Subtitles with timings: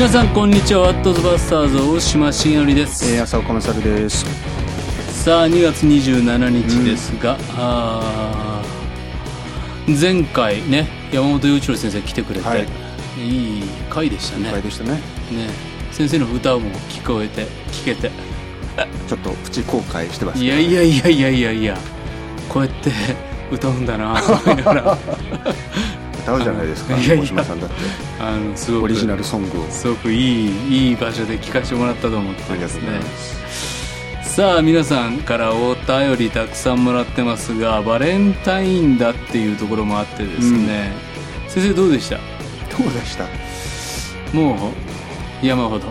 [0.00, 4.24] 皆さんこんにちはワットズバスターズ大島茂則です、えー、浅岡勝です。
[5.22, 12.66] さあ2月27日ですが、あー前回ね山本陽一郎先生来てくれて、はい。
[13.18, 14.62] い、い回でしたね。
[14.62, 14.92] でしたね。
[14.92, 15.00] ね
[15.92, 18.10] 先生の歌も聞こえて聞けて。
[19.06, 21.78] ちょっとプチ後悔してますいやいやいやいやいやいや
[22.48, 22.90] こうやって
[23.52, 24.62] 歌うんだなと思いな。
[24.62, 24.98] が ら
[26.32, 26.94] 歌うじゃないですか。
[26.96, 27.74] 大島さんだって
[28.20, 29.66] あのすごくオリジナルソングを。
[29.70, 34.22] すごくいいいい場所で聞かせてもらったと思ってありがとうございですね。
[34.22, 40.92] さあ皆さんからお便りたくさんもらってますがバレンタインだっていうところもあってですね、
[41.48, 42.16] 先生どうでした？
[42.16, 42.22] ど
[42.88, 43.24] うでした？
[44.32, 44.70] も
[45.42, 45.88] う山ほど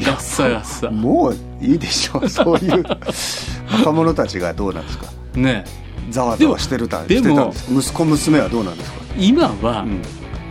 [0.00, 2.28] ガッサガッサもういいでしょう。
[2.28, 2.84] そういう
[3.72, 5.06] 若者たちがどうなんですか？
[5.34, 5.64] ね
[6.10, 7.80] ざわざわしてるたでもしてたんですか。
[7.80, 8.98] 息子娘はどうなんですか？
[9.18, 10.02] 今は、うん。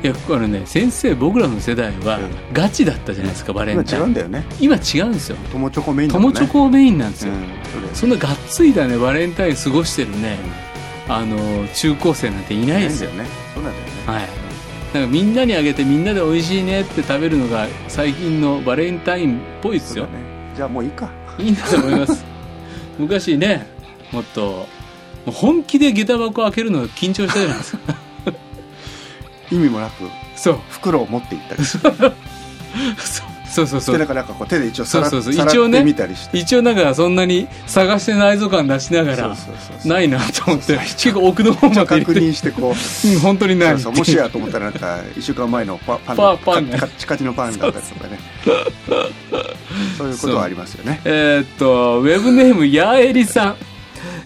[0.04, 4.46] いやあのね先生僕らの世代はうんガチだったじゃないですかバレ今ンタイン違うんだよね。
[4.60, 6.40] 今違うんですよ友チョコメインだもんね。
[6.40, 7.90] 友チョコメインなんですよ、うん。
[7.94, 10.38] そそんながっついたねバレンタイン過ごしてるね、
[11.10, 12.90] あの中高生なんていないれ。
[12.90, 13.26] ですよね。
[13.56, 13.92] そうなんだよね。
[14.06, 14.28] はい
[14.94, 20.12] なんかみんなにあげてみんなで美味しいねって食べるのが最近のバレンタインっぽいですよね。
[20.56, 21.10] じゃあもういいか。
[21.40, 22.24] いいんだと思います
[22.98, 23.68] 昔ね
[24.12, 24.66] もっと
[25.28, 27.96] もう本気で下駄箱開けるのが緊張したじゃないですか。
[29.52, 30.04] 意味もなく
[30.38, 30.60] そう。
[30.70, 31.90] 袋を持っていったりして。
[31.90, 32.14] そう。
[33.50, 33.96] そうそうそう。
[33.96, 35.46] でなんかなんかこう手で一応さらそうそうそう。
[35.46, 36.38] 一応ねってみたりして。
[36.38, 39.36] 一応なんかそんなに探して内臓感出しながら
[39.84, 41.86] ないなと思って結構奥の方まで。
[41.86, 43.10] 確認してこう。
[43.10, 43.72] うん本当にない。
[43.72, 46.78] そうそうもしやと思ったらなんか1週間前のパパンパパンね。
[46.78, 48.20] カッチカチのパンだったりとかね。
[49.98, 51.02] そういうことはありますよね。
[51.04, 53.56] えーっとウェブネームやーえりさん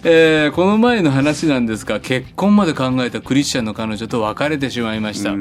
[0.03, 5.35] えーこの前の話なんですが結婚まで考えたクリスチャンの彼女と別れてしまいました。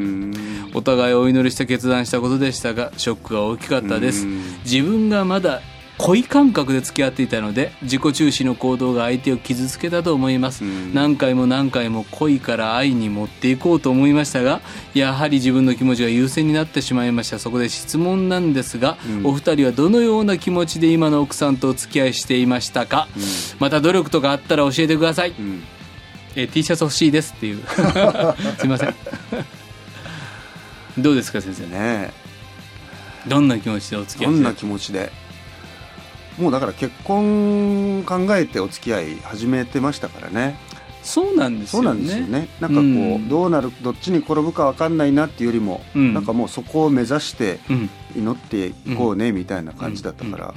[0.74, 4.26] お互いお祈りして決断したことでしたがショックが大きかったです。
[4.26, 4.42] うん。
[4.64, 5.62] 自分がまだ
[6.02, 10.64] 恋感覚で付き合っていたので自己中心の行動が相手を傷つけたと思います。
[10.64, 10.94] うん。
[10.94, 14.62] 何回も何回も恋から愛に持っていこうと思いましたが
[14.94, 17.38] やはり自分の気持ちが優先になってしまいました。
[17.38, 19.26] そこで質問なんですが、うん。
[19.26, 23.06] お二人はどのような気持ちで今の奥さんとお付き合いしていましたか、
[23.58, 25.62] また努力とかあったら教えてください、うん。
[26.34, 27.60] えー T シャツ欲しいですっていう。
[28.58, 28.94] すいません。
[30.96, 31.66] どうですか先生？
[31.66, 32.10] ね
[33.26, 35.12] どんな気持ちでお付き合いどんな気持ちで？
[36.40, 40.56] もうだから結婚考えてお付き合い始めてましたからね。
[41.02, 42.48] そうなんですそうなよねんですよね。
[42.60, 42.84] なんかこう、う
[43.18, 43.28] ん。
[43.28, 46.12] どうなるどっちに転ぶか分かんないなっていうよりも、うん。
[46.12, 47.90] なんかもうそこを目指してうん。
[48.16, 50.54] 祈っていこうねみたいな感じだったから、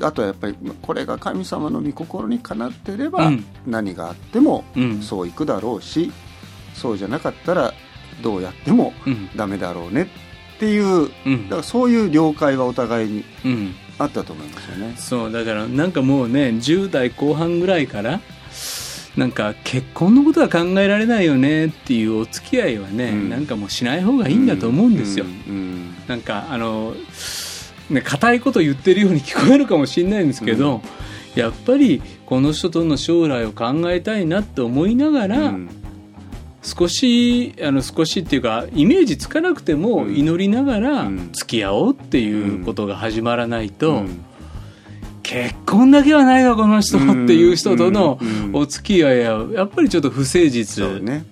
[0.00, 3.44] あとはやっぱりこれが神様の御心にかなってれば、うん。
[3.66, 5.02] 何があってもうん。
[5.02, 6.12] そういくだろうし、
[6.74, 7.72] そうじゃなかったら
[8.22, 9.30] どうやってもうん。
[9.36, 10.02] ダメだろうね
[10.56, 11.44] っていううん。
[11.44, 14.94] だからそういう了解はお互いにうんあったと思いますよね。
[14.96, 18.20] そうだからなんかもうね10代後半ぐらいから
[19.16, 23.30] なんか結婚のことは考えられないよねっていうお付き合いはね、うん。
[23.30, 26.94] なんかもうしない方がいいんだと思うんですよ、うんうんなんかあの
[27.88, 30.82] ね硬いこと言ってるように聞こえるかもしれないんですけど、
[31.34, 35.83] やっぱりこの人との将来を考えたいなって思いながら、うん
[36.64, 40.16] 少しあの少しっていうかイメージつかなくてもうん。
[40.16, 41.30] 祈りながらうん。
[41.32, 44.24] 付き合おうっていうことが始まらないと、うん。
[45.22, 48.44] 結婚だけはないわこの人っていう人とのうん。
[48.46, 48.56] うん。
[48.56, 50.84] お付き合いはやっぱりちょっと不誠実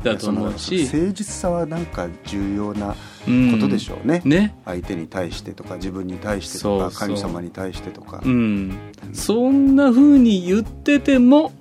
[0.02, 0.86] だと思うし。
[0.86, 2.94] その誠実さはなんか重要な
[3.26, 3.52] うん。
[3.52, 4.20] ことでしょうね。
[4.26, 4.54] ね。
[4.66, 8.20] 相手に対してとか自分に対してとか神様に対してとか。
[8.22, 8.76] うん。
[9.14, 11.52] そんな風に言ってても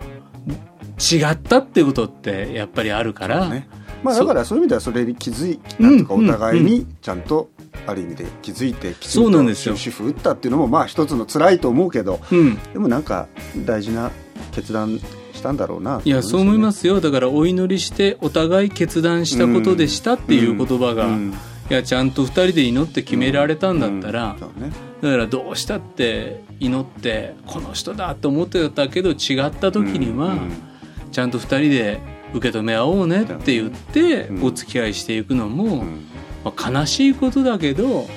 [1.01, 3.67] 違ったってことってやっぱりあるから、ね。
[4.03, 6.05] まあ、だからそういう意味ではそれに気づいうんなん。
[6.05, 7.49] とかお互いにちゃんと
[7.85, 9.75] ある意味で気づいてきちそうんなんですよ。
[9.75, 13.27] 終止符打ったっていうのもまあ一つの辛いと思うけどうん、でもなんか
[13.65, 14.11] 大事な
[14.51, 14.99] 決断
[15.33, 16.01] したんだろうな。
[16.03, 16.99] いやそう思いますすよ。
[16.99, 21.33] だからお祈りしてお互い決断したことでしたっていう言葉が、うん。
[21.69, 24.71] いやちゃんと2人で祈って決められたんだったら、ね。
[25.01, 30.70] だからどうしたって祈ってこの人だと思ってたけど違った時には、うん
[31.11, 31.99] ちゃんと2人で
[32.33, 34.43] 受け止め合おうねって言ってうん。
[34.43, 36.05] お付き合いしていくのも、うん。
[36.43, 38.07] まあ、悲しいことだけど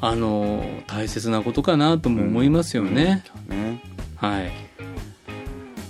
[0.00, 3.72] あの大切なことかなとも思いますよね、うん。
[3.74, 3.82] ね
[4.16, 4.50] はい。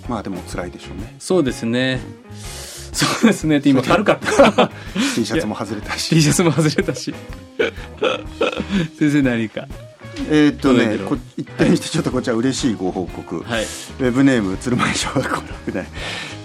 [0.08, 1.16] まあでも辛いでしょうね。
[1.18, 2.00] そうですね。
[2.92, 3.58] そうですね。
[3.58, 4.70] って今軽かった。
[5.14, 6.10] T シャツも外れたし。
[6.10, 7.14] T シャツも外れたし。
[8.98, 9.66] 先生何か？
[10.28, 13.62] えーっとねこ一転してちょっとこちら嬉しいご報告、はい。
[13.62, 15.86] ウェブネーム鶴舞小学校の6年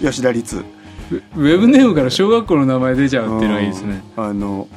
[0.00, 0.64] 吉田律。
[1.10, 4.02] ウウェブネームから小学校の名前出ちゃうっていうのがいいですね。
[4.16, 4.24] うん。
[4.24, 4.68] あの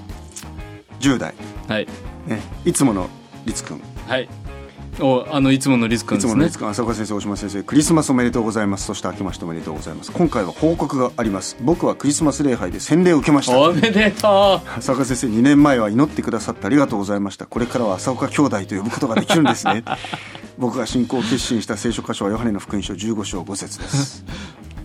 [0.99, 1.33] 10代。
[1.67, 1.87] はい。
[2.27, 3.09] ね、いつもの
[3.45, 3.81] 律君。
[4.07, 4.29] はい
[4.99, 6.31] おあのいつものリス君ですね。
[6.31, 8.85] いつもの律君浅岡先生大島先生クリスマスおめでとうございます。
[8.85, 10.11] そして明けましておめでとうございます。
[10.11, 11.57] 今回は報告があります。
[11.61, 13.59] 僕はクリスマス礼拝で洗礼を受けました。
[13.59, 17.45] おめでと浅岡先生2年前は祈ってくださってありがとうございました。
[17.45, 19.83] これからは浅岡兄弟と呼ぶことができるんですね。
[20.57, 24.23] 僕が信仰を決心した聖書箇所はヨハネの福音書15章5節です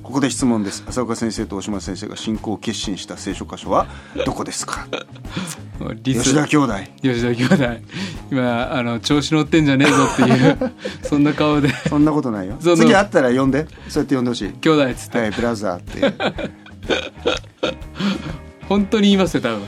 [0.06, 0.84] ここで質問です。
[0.86, 3.88] 浅岡先生と大島先生が信仰を決心した聖書箇所は
[4.24, 4.86] どこですか？
[6.04, 6.74] 吉田兄弟。
[7.02, 7.80] 吉田兄弟。
[8.30, 10.72] 今あの調子乗ってんじゃねえぞっていう
[11.02, 11.70] そんな顔で。
[11.88, 12.56] そんなことないよ。
[12.60, 13.66] 次会ったら呼んで。
[13.88, 14.50] そうやって呼んでほしい。
[14.52, 16.14] 兄弟っつって、はいブラザーって。
[18.68, 19.60] 本当に言いますよ多分。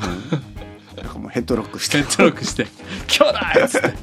[0.98, 1.98] なんかもうヘッドロックして。
[1.98, 2.68] ヘッドロックして
[3.08, 3.94] 「兄弟!」っつって。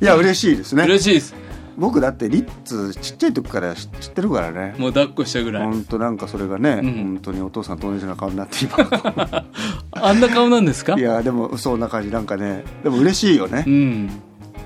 [0.00, 0.84] いや嬉しいですね。
[0.84, 1.34] 嬉しいです
[1.76, 4.74] 僕だってリッツちっちゃい時から知知ってるからね。
[4.78, 5.64] もう抱っこしたぐらい。
[5.64, 6.92] 本当なんかそれがね、うん。
[6.94, 8.76] 本当にお父さんと同じような顔になって今
[9.92, 10.94] あんな顔なんですか？
[10.98, 12.64] いやでもそんな感じなんかね。
[12.82, 13.64] でも嬉しいよね。
[13.66, 14.10] うん。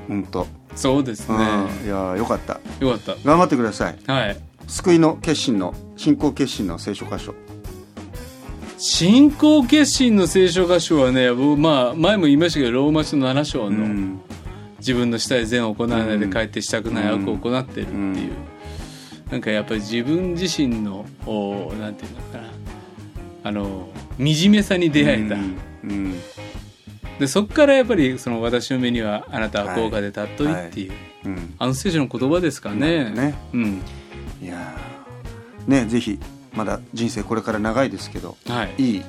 [0.08, 1.38] 本当、そうですうん。
[1.38, 1.44] ね、
[1.84, 2.60] いやよかった。
[2.80, 3.14] よかった。
[3.24, 3.96] 頑張ってください。
[4.06, 4.36] はい。
[4.66, 7.34] 救いの決心の信仰決心の聖書箇所。
[8.80, 14.20] 信仰決心の聖書箇所はね僕まあ前も言いましたけどローマ書の7章の、うん
[14.78, 18.32] 自分のしたい善を行わないで帰ってしたくない悪を行っているっていう、
[19.26, 19.32] うん。
[19.32, 22.48] なんかやっぱり自分自身のおなんていうのかな。
[23.44, 23.88] あの
[24.18, 25.36] 惨めさに出会えた、
[27.18, 30.68] でそこからやっぱりその私の目にはあなたは高価で尊い。
[30.68, 30.92] っていう、
[31.24, 31.54] うん。
[31.58, 33.10] あの聖書の言葉ですかね。
[33.10, 33.34] ね。
[33.52, 33.82] うん。
[34.42, 35.70] いやー。
[35.70, 36.18] ねぜひ
[36.54, 38.74] まだ人生これから長いですけどはい。
[38.78, 39.02] いい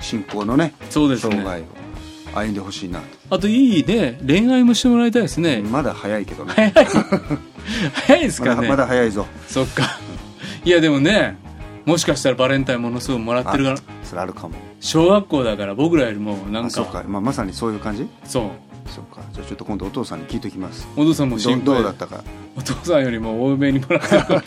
[0.00, 1.36] 信仰のねそうですね。
[1.36, 1.64] 生涯を
[2.34, 3.00] 歩んでほしいな。
[3.00, 6.52] と、あといいね恋愛もしてもらいたいですね、まだ早いけどね。
[6.54, 6.72] 早い。
[8.06, 8.54] 早いですかね。
[8.56, 9.26] まだまだ早いぞ。
[9.46, 9.98] そっか。
[10.64, 11.36] いやでもね
[11.84, 14.54] もしかしたらバレンタインものすごいもらってるからあそれあるかも。
[14.80, 16.84] 小学校だから僕らよりもなんか。
[16.84, 18.06] か、まあ、まさにそういう感じ？
[18.24, 18.44] そう。
[18.90, 19.22] そうか。
[19.32, 20.86] じゃあちょっと今度お父さんに聞いておきます。
[20.96, 21.64] お父さんもど心配。
[21.64, 22.22] どうだったか
[22.58, 24.24] お父さんよりも多めにもらってる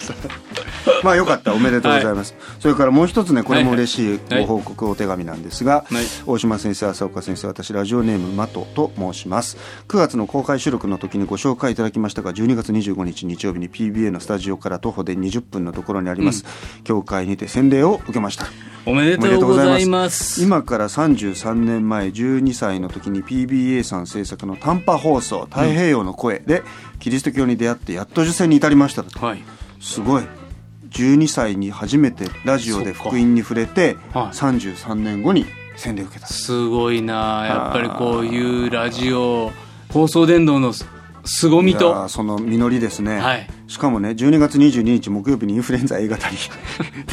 [1.03, 1.53] まあよかった。
[1.53, 9.57] おめでとうございます、それからもう一つねこれも嬉しいはいご報告お手紙なんですが、はい大島先生浅岡先生私ラジオネームマトと申します。
[9.87, 16.43] 9月の公開収録の時にご紹介いただきましたが12月25日日曜日に PBA のスタジオから徒歩で20分のところにあります、
[16.83, 18.45] 教会にて洗礼を受けました。
[18.85, 20.43] おめでとうございます。
[20.43, 26.63] 今から33年前12歳の時に PBA さん制作の短波放送「太平洋の声」で
[27.01, 29.43] キリスト教に出会ってやっと受選に至りましたはい。
[29.81, 30.23] すごい。
[30.91, 34.35] 12歳に初めてラジオで福音に触れて、はい。
[34.35, 35.45] 33年後に
[35.75, 36.27] 洗礼を受けた。
[36.27, 37.45] すごいな。
[37.47, 39.51] やっぱりこういうラジオ
[39.91, 40.85] 放送伝道のす
[41.23, 41.93] 凄みと。
[41.93, 43.47] ーその実りですね、はい。
[43.67, 46.37] しかもね12月22日木曜日にインフルエンザ A 型に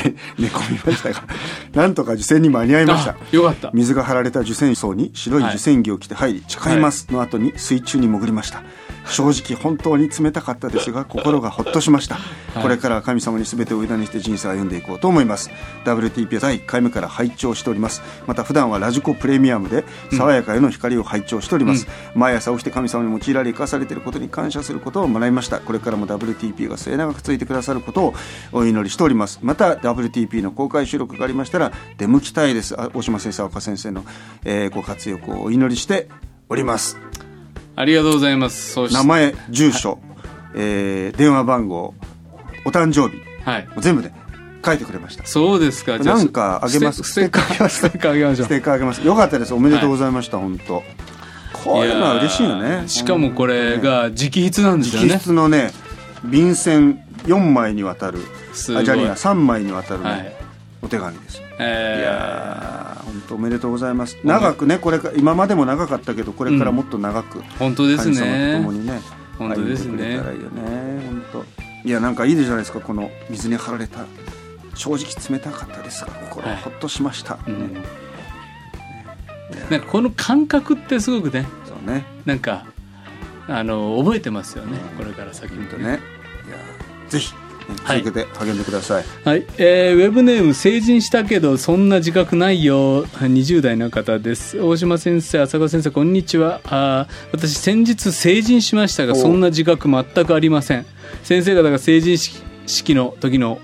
[0.03, 1.23] で寝込みましたが
[1.73, 3.13] なんとか受選に間に合いました。
[3.13, 3.71] あよかった。
[3.73, 8.63] 水が張られた受選層に白い受選着を着て入り誓いますの後に水中に潜りました
[9.11, 12.17] 正直本当に冷たかったですが心がほっとしました、
[12.61, 12.63] い。
[12.63, 15.51] これからは神様に全てを委ねして人生を歩んでいこうと思います。
[15.85, 18.03] WTP は第1回目から拝聴しております。
[18.27, 25.61] また普段はラジコプレミアムで爽やかへの光を拝聴しております、毎朝起きて神様に用いられ生かされていることに感謝することを学びました。
[25.61, 28.15] これからも WTP が末永く続いてくださることを
[28.53, 29.41] お祈りしております。
[29.43, 32.75] また WTP の公開収録がありましたら出向きたいです。
[32.81, 34.05] あ大島先生岡先生の、
[34.45, 36.09] えーご活躍をお祈りして
[36.49, 36.97] おります
[37.81, 38.77] ありがとうございます。
[38.93, 40.01] 名前住所、
[40.55, 41.95] えー電話番号
[42.65, 43.23] お誕生日。
[43.45, 43.69] はい。
[43.79, 44.13] 全部で
[44.67, 45.25] 書いてくれました。
[45.25, 45.97] そうですか。
[45.99, 47.05] なんかあげます？
[47.05, 47.79] ステッカーあげます？
[47.79, 49.07] ステッカーあげましょステッカーあげます。
[49.07, 49.55] よかったです。
[49.55, 50.83] おめでとうござざいました、本当。
[51.53, 52.89] こういうのは嬉しいよね。
[52.89, 55.71] しかもこれが直筆なんですよ直ね筆のね
[56.25, 58.19] 便箋4枚にわたる
[58.77, 60.37] あじゃあいいや3枚にわたるね、はい。
[60.83, 64.17] お手紙ですいえやー本当おめでとうございます。
[64.25, 69.01] 長くねこれか今までも長かったけどこれからもっと長く、ー本当です神様とね共にね
[69.39, 70.19] 本当ですね。
[70.19, 71.45] 本当。
[71.85, 74.05] いやなんかいいじゃないですかこの水に張られた
[74.75, 76.57] 正直冷たかったですが心はい。
[76.59, 77.75] ほっとしました、うん。
[77.75, 77.81] ね。
[79.71, 82.05] なんかこの感覚ってすごくねそうね。
[82.25, 82.67] なんか
[83.49, 85.85] あの覚えてますよねこれから先も本当ね。
[85.85, 85.99] いや
[87.09, 93.05] ぜひ、ねはい続けて励んでください、はい、えーウェブネーム成人したけどそんな自覚ないよ。
[93.07, 94.61] 20代の方です。
[94.61, 96.61] 大島先生浅川先生こんにちは。
[96.65, 99.17] あー私先日成人しましたがお。
[99.17, 100.87] そんな自覚全くありません。
[101.23, 103.61] 先生方が成人式式の時の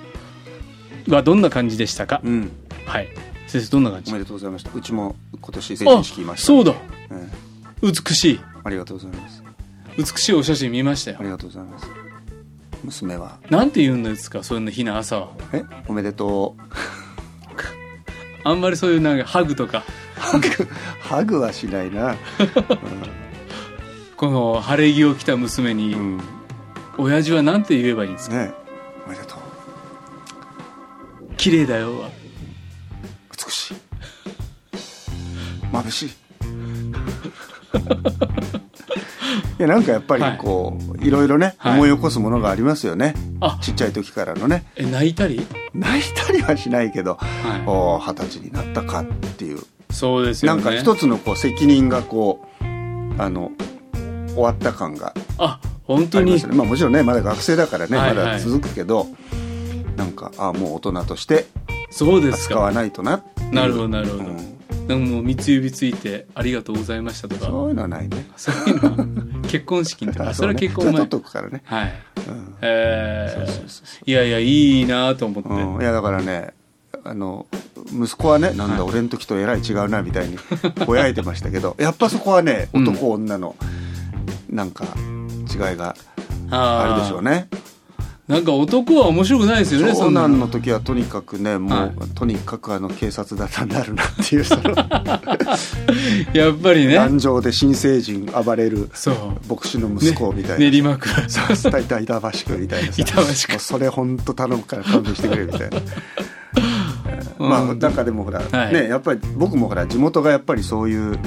[1.09, 2.51] はどんな感じでしたか、うん。
[2.87, 3.09] はい。
[3.47, 4.11] 先生どんな感じ？
[4.11, 4.71] おめでとうございました。
[4.75, 6.47] うちも今年成人式いました。
[6.47, 6.75] そうだ。
[7.11, 7.31] うん
[7.83, 8.41] 美しい。
[8.65, 9.43] ありがとうございます。
[9.99, 11.19] 美しいお写真見ましたよ。
[11.21, 12.04] ありがとうございます
[12.85, 13.39] 娘は。
[13.51, 15.29] なんて言うんですかそういうの日の朝は。
[15.53, 15.65] え？
[15.89, 16.63] おめでとう。
[18.47, 19.83] あんまりそういうなんかハグとか。
[20.17, 20.49] ハグ？
[21.01, 22.17] ハグはしないな、
[24.17, 26.21] この晴れ着を着た娘に、うん、
[26.99, 28.37] 親父は何て言えばいいんですか？
[28.37, 28.53] ね
[29.07, 29.39] おめでとう。
[31.37, 32.05] 綺麗だよ
[33.33, 33.75] 美しい。
[35.73, 36.11] 眩しい
[39.57, 41.75] いやなんかやっぱりこう、い、ろいろね、はい。
[41.75, 43.15] 思い起こすものがありますよね。
[43.41, 43.59] あ。
[43.63, 44.65] ちっちゃい時からのね。
[44.75, 45.47] え泣いたり？
[45.73, 47.19] 泣いたりはしないけど
[47.65, 49.05] 二十歳になったかっ
[49.37, 49.59] ていう。
[49.59, 50.63] いそうですよね。
[50.63, 52.65] なんか一つのこう責任がこう
[53.23, 53.53] あの
[54.29, 56.35] 終わった感があ本当に？
[56.35, 56.43] ね。
[56.49, 58.17] まあもちろんねまだ学生だからね、はいはい。
[58.17, 59.07] まだ続くけど
[59.97, 61.47] なんかあもう大人として
[61.91, 63.55] そうです扱わかないとなっていう。
[63.55, 64.54] なるほどなるほど、うん
[64.87, 67.47] でももう三つ指ついてありがとうございましたとか。
[67.47, 68.27] そういうのはないね。
[68.37, 68.91] そういうの
[69.43, 71.95] は結婚式の時あそれは結婚前とくからね、はい。
[72.29, 72.57] うん。
[72.61, 76.53] えそうそうーそうそいやいやいいなと思って、うん、いやだからね
[77.03, 77.47] あの
[77.93, 80.39] 息子はねなんだはい俺の時とえらい違うなみたいに
[80.87, 82.85] ぼやいてましたけどやっぱそこはねうん。
[82.85, 83.57] 男女の
[84.51, 84.85] なんか
[85.51, 85.97] 違いが
[86.51, 87.49] あるでしょうね
[88.27, 94.75] なんか男は面白くないですよね長男の時はとにかくねもう、はいとにかくあの警察沙汰になるなっていうその。
[96.33, 96.95] やっぱりね。
[96.95, 98.89] 壇上で新成人暴れる
[99.49, 101.09] 牧師の息子みたいな、練馬区。
[101.29, 103.03] そうそう板板橋区みたいなさ。
[103.03, 103.23] 板橋
[103.55, 103.59] 区。
[103.59, 105.81] それ本当頼むから勘弁してくれみたいな、
[107.47, 108.73] まあなんかでもほら、はい。
[108.73, 111.19] ねやっぱり僕もほら地元がやっぱりそういう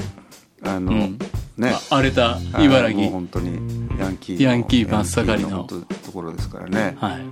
[0.62, 1.18] あの、うん
[1.58, 1.72] ね。
[1.90, 3.00] あ荒れた茨城。
[3.02, 3.58] もう本当に
[3.98, 5.64] ヤンキーのヤンキー真っ盛りの。
[5.64, 7.22] ところですからね、はい。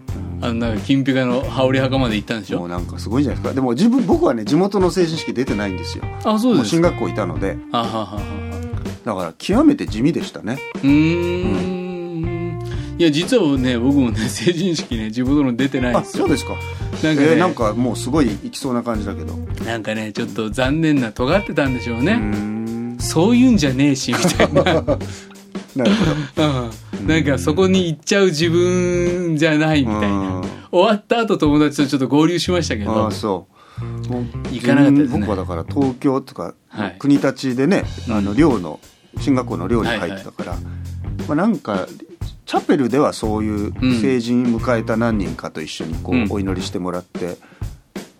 [0.43, 2.59] あのなんか金ピカの羽織袴まで行ったんでしょ？
[2.59, 3.55] もうなんかすごいじゃないですか。
[3.55, 6.05] でも自分僕はね地元の成人式出てないんですよ。
[6.25, 7.57] あそうです進学校いたので。
[7.73, 8.21] あはははは。
[9.05, 10.59] だから極めて地味でしたね。
[10.75, 11.87] うーん。
[12.99, 16.25] いや実はね僕もね成人式ね地元の出てないんあですよ。
[16.25, 16.53] そうですか。
[17.03, 19.35] なんかね、えーなんかもうすごい行きそうな感じだけど。
[19.65, 22.67] なんかねちょっと残念な尖ってたんでしょうね、うーん
[22.99, 24.63] そういうんじゃねえしみたいな、
[25.77, 26.71] なるほど。
[27.01, 30.09] うん、なんかそこに行っちゃう自分じゃないみたいな。
[30.09, 30.43] うん。
[30.71, 33.07] 終わった後友達とちょっと合流しましたけあど。
[33.07, 33.57] あそう。
[34.53, 35.21] 行かなかったですね。
[35.21, 36.97] 僕はだから東京とか、はい。
[36.99, 38.81] 国立でねあのうん寮の
[39.21, 40.57] 進学校の寮に入ってたから、
[41.27, 41.87] まあ、なんか
[42.45, 46.27] チャペルではそういう成人迎えた何人かと一緒にこう、うん。
[46.31, 47.37] お祈りしてもらって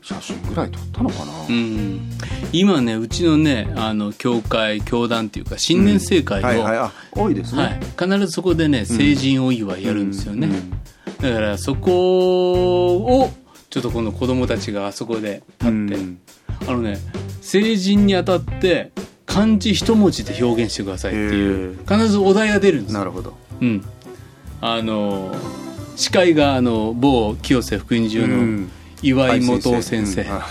[0.07, 2.09] 写真ぐらい撮ったのかな、うん、
[2.53, 6.79] 今ねうちのねあの教会教団っていうか新年生会を、はいはい。
[6.79, 10.73] あ多いですね、はい、必ずそこでね成人お祝いやるんですよね、うん
[11.21, 13.31] だからそこを
[13.71, 16.21] ちょっとこの子供たちがあそこで立って、うん。
[16.69, 16.99] あのね
[17.41, 18.93] 成人にあたって
[19.25, 22.99] 漢字一文字で表現してくださいっていう必ずお題が出るんですよ。
[22.99, 23.35] なるほど。
[23.63, 23.83] うん。
[24.61, 25.35] あの
[25.97, 28.71] 司会があの某清瀬福音中のうん
[29.03, 30.29] 岩井元夫先生、うん。
[30.31, 30.47] あ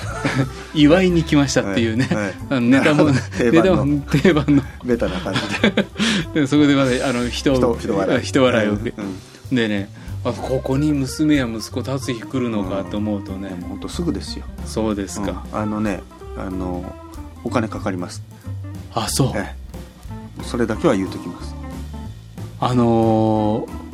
[0.74, 2.34] 祝いに来ましたっていうね、はいはい。
[2.50, 4.64] あのネタも定ネタも定番の。
[4.84, 5.86] ベタな感じで。
[6.42, 8.24] でそこでまだあの人人人笑い。
[8.24, 9.90] 人笑いをうんでね
[10.24, 14.46] あここに娘や息子達日来るのかと思うとね、でも本当すぐですよ。
[14.66, 15.60] そうですか、うん。
[15.60, 16.02] あのね
[16.38, 16.96] あの
[17.44, 18.24] お金かかります。
[18.94, 19.32] あそう。
[19.36, 19.56] え
[20.42, 20.44] え。
[20.44, 21.56] それだけは言うときます。
[22.60, 23.85] あのー、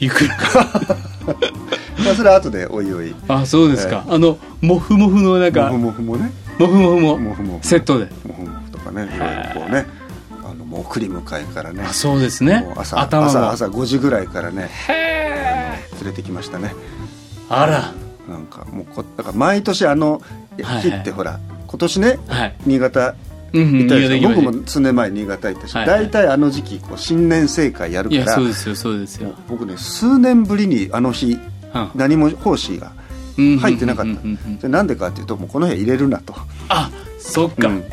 [0.00, 0.36] いくら。
[0.36, 0.66] か
[2.04, 3.14] まあそれは後でおいおい。
[3.28, 5.70] あそうですか、あのモフモフのなんか。
[5.70, 6.30] もふもふもね。
[6.58, 7.58] モフモフも。
[7.62, 8.06] セットで。
[8.26, 9.18] もふもふとかねい。
[9.18, 9.86] ろいろこうね。
[10.44, 11.84] あのもう送り迎えからね。
[11.88, 12.66] あそうですね。
[12.76, 14.70] 朝頭も朝朝5時ぐらいからね。
[14.88, 16.74] へ連れてきましたね。
[17.48, 17.92] あら。
[18.28, 20.18] なんかもうこだから毎年あのは
[20.58, 20.82] いはい。
[20.82, 22.54] 日ってほら今年ねはい。
[22.66, 23.14] 新潟
[23.52, 26.04] 行ったで僕も数年前新潟行ったしはいはい。
[26.04, 31.38] 大体あの時期こう新年盛会やるからそうですよそうですよ、僕ね数年ぶりにあの日
[31.74, 32.92] うん何も奉仕が
[33.38, 34.06] うん入ってなかっ
[34.60, 34.68] た。
[34.68, 36.34] なんでかっていうともうこの部屋入れるなと。
[36.68, 37.84] あそっか、うん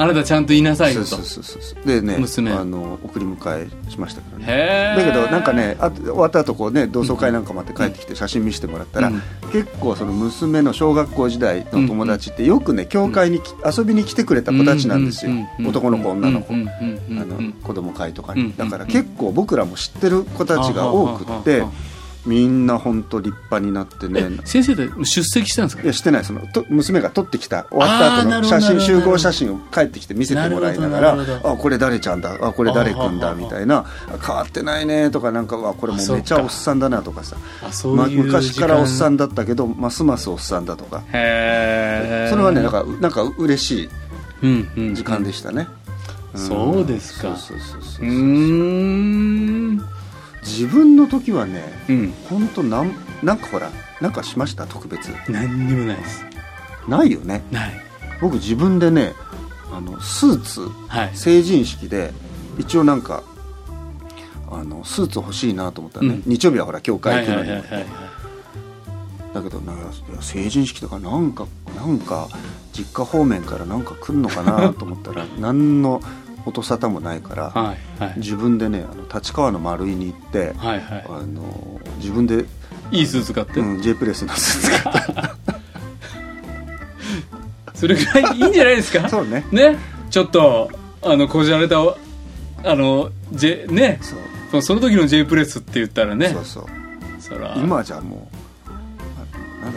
[0.00, 1.06] あなたちゃんと言いなさいよと。
[1.06, 2.50] そうそうそうそうでね娘。
[2.52, 4.94] あの送り迎えしましたけどね。
[4.96, 9.22] だけどなんかねあ終わった後こうね同窓会なんかもあって帰ってきて写真見せてもらったら、うん。
[9.52, 15.32] 結構その娘の小学校時代の友達ってよくね教会にき遊びに来てくれた子たちなんですよ、
[15.66, 21.64] 男の子女の子、あの子供会とかに、うんだから結構僕らも知ってる子たちが多くって、
[22.26, 24.28] みんな本当立派になってね。
[24.42, 25.82] え先生って出席したんですか？
[25.82, 26.24] いやしてない。
[26.24, 31.12] そのと娘が撮ってきた終わった後の写真集合写真を帰ってきて見せてもらいながら
[31.44, 32.38] あこれ誰ちゃんだ？
[32.40, 33.34] あこれ誰くんだ？
[33.34, 33.84] みたいな。
[34.26, 37.36] 変わってないねとかなんかわこれもうめちゃおっさんだなとかさ。
[37.62, 41.02] あそうま昔からおっさんんだったけどますますおっさんだとか。
[41.12, 43.88] へえそれはねなんかなんか嬉しい
[44.94, 46.38] 時間でしたね、ん。
[46.38, 47.36] そうですか。
[47.36, 48.06] そうそうそうそう。
[48.06, 49.19] うーん
[50.60, 52.12] 自分の時はねうん。
[52.28, 54.66] 本当なんなんかほらなんかしました？
[54.66, 55.10] 特別。
[55.28, 56.24] 何にもないです。
[56.88, 57.42] ないよね？
[57.50, 57.72] ない。
[58.20, 59.14] 僕自分でね
[59.72, 61.10] あのスーツはい。
[61.14, 62.12] 成人式で
[62.58, 63.22] 一応なんか
[64.50, 66.22] あのスーツ欲しいなと思ったらね、うん。
[66.26, 67.50] 日曜日はほら教はい会行くのに、
[69.32, 72.28] だけどなんか成人式とかなんかなんか
[72.72, 76.00] 実家方面からなんか来るのかなと思ったら 何の
[76.46, 78.14] 音沙汰もないから、はいはい。
[78.16, 82.44] 自分でねあの立川の丸井に行って、はいはあの自分で、
[82.90, 85.36] いいいスーツ買って、うん、J プレスのスーツ買った。
[87.74, 89.08] それぐらいいいんじゃないですか？
[89.08, 89.46] そうね。
[89.52, 89.78] ね？
[90.10, 90.70] ちょっと
[91.02, 94.00] あのこじられたあの J ね？
[94.62, 96.28] その時の J プレスって言ったらね。
[96.30, 96.64] そうそう。
[97.20, 97.54] そら。
[97.56, 98.36] 今じゃもう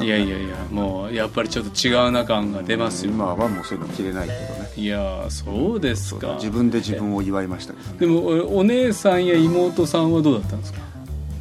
[0.02, 3.12] いやいやいやもうやっぱりちょっと違うな感が出ますよ。
[3.12, 4.72] 今はもうそういうの着れないけどね。
[4.76, 6.36] いやそうですか。
[6.36, 7.98] 自分で自分を祝いましたけどね。
[8.00, 10.80] でもおお姉さんや妹さんはどうだったんですか？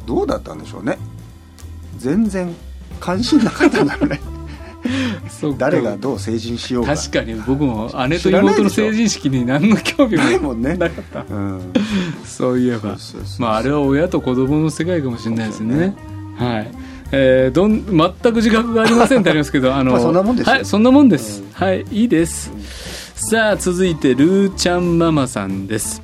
[0.05, 0.97] どうだったんでしょうね。
[1.97, 2.53] 全然
[2.99, 4.19] 関心なかったんだろうね。
[5.57, 10.75] 誰がどう成人しようか確かに僕も姉と妹の成人式に何の興味もないもんね。
[10.75, 11.25] なかった。
[11.33, 11.73] うん。
[12.25, 12.97] そういえば。
[13.39, 15.95] まああれは親と子供の世界かもしれないですね。
[16.37, 16.71] はい
[17.15, 20.53] えー、どん全く自覚がありませんってありますけどあの、まあそんなもんですよ。
[20.53, 21.51] はいそんなもんです、うん。
[21.53, 22.51] はいいいです、
[23.13, 26.01] さあ続いてルーちゃんママさんです。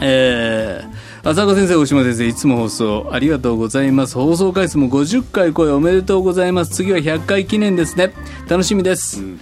[0.00, 4.16] えー、浅岡先生大島先生いつも放送ありがとうございます。
[4.16, 6.74] 放送回数も50回超えおめでとうございます。
[6.74, 8.12] 次は100回記念ですね。
[8.48, 9.40] 楽しみです、うん。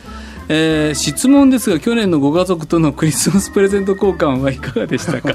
[0.50, 5.35] えー質問ですが去年のご家族とのクリスマスプレゼント交換はいかがでしたか？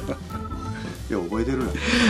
[1.10, 1.66] いや覚えてるな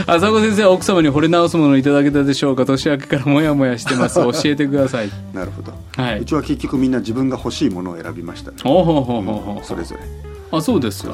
[0.07, 2.65] 浅子先生は奥様に惚れ直すものをいただけたでしょうか？
[2.65, 4.15] 年明けからモヤモヤしてます。
[4.19, 5.09] 教えてください。
[5.33, 6.19] なるほど、はい。
[6.19, 8.51] うちは結局みんな自分が欲しいものを選びました。
[8.51, 9.59] ねほうほうほうほ。
[9.63, 10.01] うそれぞれ。
[10.51, 11.13] あそうですか。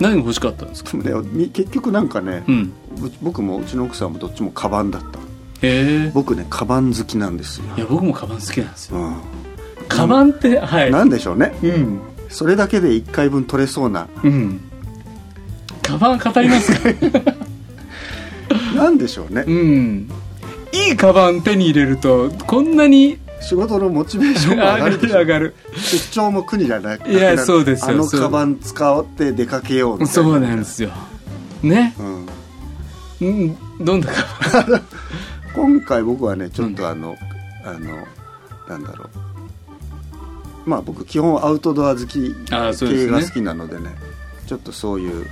[0.00, 0.96] 何が欲しかったんですか？
[0.96, 2.72] ねみ結局なんかね、うん。
[3.02, 5.18] う僕もうちの奥さんもどっちもカバンだった。
[5.18, 6.10] へえ。
[6.14, 8.98] 僕ねカバン好きなんですよ、いや僕もカバン好きなんですよ。
[8.98, 9.16] うん。
[9.88, 10.90] カバンってはい。
[10.90, 11.54] なんでしょうね。
[11.62, 12.00] うん。
[12.28, 14.60] それだけで1回分取れそうなうん
[15.86, 17.34] カバン語りますか？
[18.74, 19.44] なんでしょうね。
[19.46, 20.10] うん。
[20.72, 25.54] いいカバン手に入れるとこんなに仕事のモチベーションも上上ががるでし 上がる。
[25.76, 27.00] 出張も苦にならない。
[27.08, 27.88] いやそうですよ。
[27.90, 30.90] あのカバン使って出かけようみたそうなんですよ。
[31.62, 31.94] ね。
[33.20, 33.28] うん。
[33.28, 33.56] うん。
[33.84, 34.06] どんな
[34.40, 34.82] カバン？
[35.54, 37.16] 今回僕はねちょっとあの、
[37.64, 38.06] あの
[38.68, 39.08] なんだろう。
[40.68, 43.94] まあ僕基本アウトドア好き系が好きなのでね
[44.48, 45.26] ちょっとそういう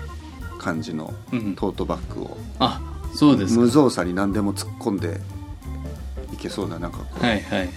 [0.64, 1.54] 感じのうん。
[1.54, 2.80] トートバッグを、あ
[3.14, 3.60] そうですか。
[3.60, 5.20] 無造作に何でも突っ込んで
[6.32, 7.68] いけそうななんかこう、はいはいはい。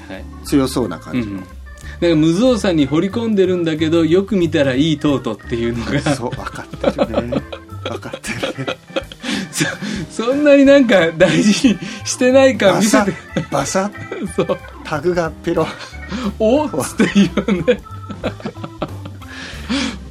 [0.46, 1.48] 強そうな感じの、うん、なんか
[2.16, 6.02] 無造作に掘り込んでるんだけどよく見たらいいトートっていうのが。
[6.16, 7.42] そう分かってるね。
[7.84, 8.78] 分かってるね。
[10.10, 13.48] そそんなになんか大事にしてない感バサ見せて。
[13.48, 14.34] ッ バサッ。
[14.34, 14.58] そう。
[14.84, 15.68] タグがペロ。
[16.40, 17.82] おっつって言うね。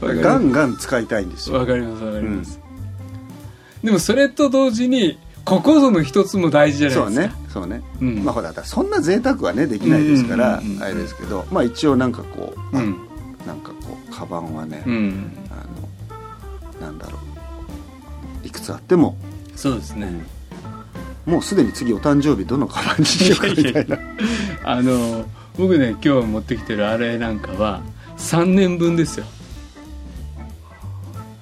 [0.22, 1.58] ガンガン使いたいんですよ。
[1.58, 2.60] わかりますわかります、
[3.86, 7.26] でもそれと同時にここぞの一つも大事じゃないそうですか。
[7.28, 8.24] ねそうね、うん。
[8.24, 10.76] まあほらそんな贅沢はねできないですから、うんうんうん。
[10.78, 12.96] うんあれですけどまあ一応なんかこう、うん。
[13.46, 15.32] なんかこうカバンはね、うん。
[15.50, 17.16] あのなんだろ
[18.42, 19.16] ういくつあっても
[19.54, 20.10] そうですね、
[21.24, 23.98] もうすでに次お誕生日どのカバンにしようかみたいな。
[24.64, 25.24] あの
[25.56, 27.82] 僕ね今日持ってきてるあれなんかは
[28.18, 29.26] 3年分ですよ。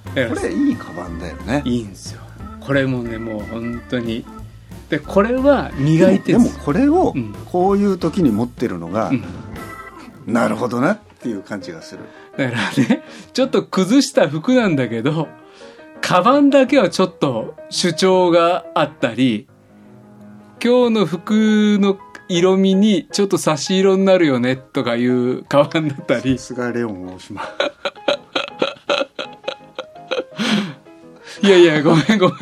[0.09, 1.62] これいいカバンだよね。
[1.64, 2.20] いいんですよ
[2.66, 4.24] これもねもう本当に。
[4.90, 7.35] でこれは磨いてでもこれをうん。
[7.50, 9.24] こういう時に持ってるのが、うん。
[10.27, 12.00] なるほどなっていう感じがする。
[12.37, 15.29] だからねちょっと崩した服なんだけど
[16.00, 19.46] カバンだけはちょっと主張があったり
[20.62, 21.98] 今日の服の
[22.29, 26.38] 色味にちょっと差し色になるよねとかいうカバンだったり。
[26.38, 27.42] さすがレオン大島
[31.44, 32.38] いやいやごめんごめん。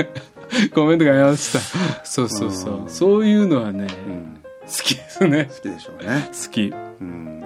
[0.73, 1.59] ごめんとかやりました。
[2.05, 2.83] そうそうそう。
[2.83, 2.89] うん。
[2.89, 4.41] そういうのはねうん。
[4.65, 5.47] 好きですね。
[5.47, 6.31] 好きでしょうね。
[6.31, 6.73] 好き。
[7.01, 7.45] うん。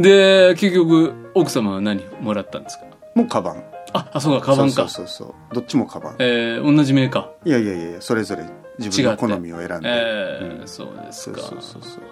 [0.00, 2.86] で結局奥様は何もらったんですか？
[3.14, 3.62] もうカバン。
[3.92, 4.88] ああそうかカバンか。
[4.88, 6.16] そうそうそうどっちもカバン。
[6.18, 7.48] えー、同じメーカー。
[7.48, 8.44] いやいやいやそれぞれ
[8.78, 9.88] 自分の好みを選んで。
[9.88, 10.68] えーうん。
[10.68, 12.02] そうですそうかそうそうそう。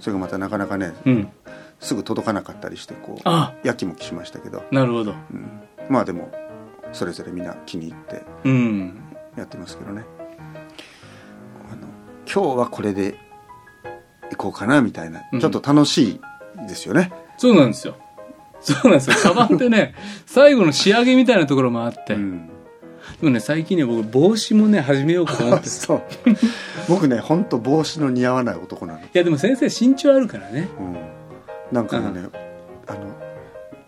[0.00, 1.28] それがまたなかなかねうん。
[1.80, 3.52] すぐ届かなかったりしてこうあ。
[3.62, 5.10] やきもきしましたけど、なるほど。
[5.10, 6.32] うん、まあでも
[6.94, 9.00] それぞれみんな気に入ってうん。
[9.36, 10.04] やってますけどね。
[11.70, 11.88] あの
[12.32, 13.16] 今日はこれで
[14.30, 15.40] 行こうかなみたいな、うん。
[15.40, 16.20] ちょっと楽しい
[16.68, 17.12] ですよね。
[17.36, 17.96] そうなんですよ。
[18.60, 19.16] そうなんですよ。
[19.22, 22.48] カバンってね 最後の仕上げみたいなところもあって、うん。
[23.20, 25.68] でもね最近ね僕帽子もね始めようかと思って。
[25.68, 26.02] そう。
[26.88, 30.68] 僕ね本当帽子の似合わない男なの、やでも先生身長あるからね。
[30.78, 30.96] うん、
[31.72, 32.28] なんかね、
[32.86, 33.23] あの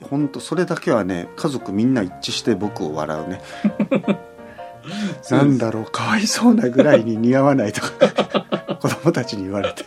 [0.07, 3.41] 本当それだけはね家族みんな一致して僕を笑うね。
[5.31, 9.85] なんだろうかわいそうなぐらいに似合わないとか 子供たちに言われて。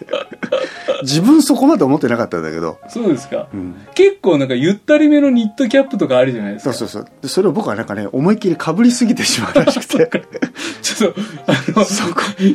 [1.04, 6.74] 自分そこまで思ってなかったんだけど、そうですか、うん、結構なんかゆったりめのニットキャップとかあるじゃないですか。
[6.74, 7.12] そうそうそう。
[7.22, 10.10] でそれを僕はなんかね思いっきりかぶりすぎてしまうらしくて。
[10.82, 11.86] ちょっとあの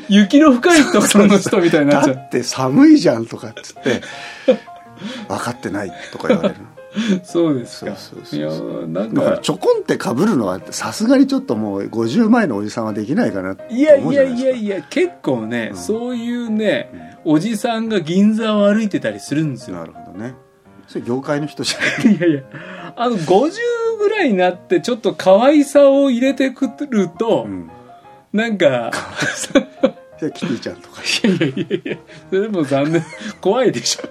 [0.09, 2.16] 雪の深いところの人みたいになっちゃう。
[2.16, 4.03] だって寒いじゃんとかっつって
[5.29, 6.57] 分かってないとか言われる
[7.24, 7.96] そうですか。
[7.96, 19.76] そうそうそういやーなんだかちょこんってかぶるのはさすがにちょっともう50前のおじさんはできないかないやいやいやいや結構ね、そういうね、おじさんが銀座を歩いてたりするんですよ。
[19.76, 20.35] なるほどね。
[20.87, 22.42] それ業界の人じゃない いやいや
[22.96, 23.52] あの50
[23.98, 27.70] ぐらいになってちょっと可愛さを入れてくると、うん。
[28.33, 28.90] なんか
[30.35, 31.02] キティちゃんとか。
[31.02, 31.96] いやいやいやいや
[32.30, 33.04] それも残念。
[33.40, 34.09] 怖いでしょ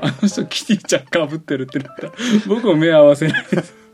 [0.00, 2.02] あの人キティちゃんかぶってるってなった。
[2.06, 2.12] ら
[2.46, 3.84] 僕も目合わせないです。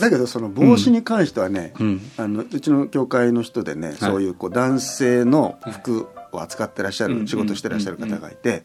[0.00, 2.00] だけどその帽子に関してはね、うん。
[2.16, 7.26] あのうちの業界の人でね、そういうこう男性の服を扱ってらっしゃる、うん。
[7.26, 8.64] 仕事してらっしゃる方がいて、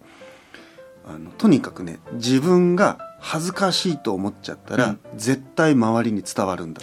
[1.07, 4.99] あのとにかくね自分が恥ずかしいと思っちゃったら、うん。
[5.17, 6.81] 絶対周りに伝わるんだ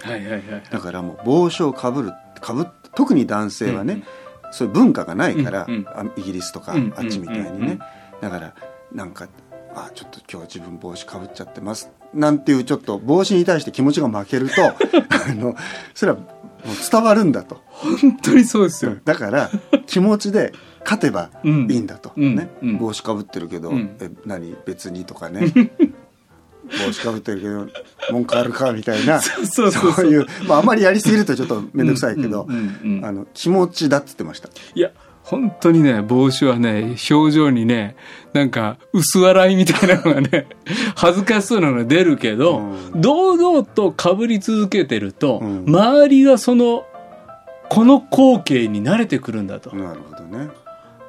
[0.71, 4.07] だからもう帽子をかぶるかぶ特に男性はね、うんうん。
[4.53, 5.89] そういう文化がないから、うんうん。
[5.89, 6.95] あイギリスとかうん。
[6.97, 7.79] あっちみたいにね、
[8.21, 8.55] だから
[8.93, 9.29] なんか
[9.75, 11.91] あちょっと今日自分帽子かぶっちゃってます。
[12.15, 15.55] なんていうちょっと帽子に対して気持ちが負けると あの
[15.95, 17.61] それはもう伝わるんだと。
[17.69, 19.51] 本当にそうですよ、だから
[19.87, 22.37] 気持ちで勝てばいいんだと、うん。
[22.37, 22.49] ね。
[22.63, 22.79] うん。
[22.79, 23.97] 帽子かぶってるけど、うん。
[24.01, 24.57] え何？
[24.65, 25.53] 別にとかね。
[26.87, 27.69] 帽子かぶってるけど
[28.11, 29.21] 文句あるかみたいな。
[29.21, 29.71] そう
[30.07, 34.49] いう、まあ、あまりやりすぎるとちょっと面倒くさいけど、あの気持ちだっつってました。
[34.75, 34.91] いや
[35.27, 37.97] 本当にね帽子はね表情にね
[38.33, 40.47] なんか薄笑いみたいなのがね
[40.95, 42.59] 恥ずかしそうなのが出るけど、
[42.95, 45.65] う堂々とかぶり続けてると、うん。
[45.67, 46.85] 周りがその
[47.69, 50.49] この光景に慣れてくるんだと、だかなるほどね。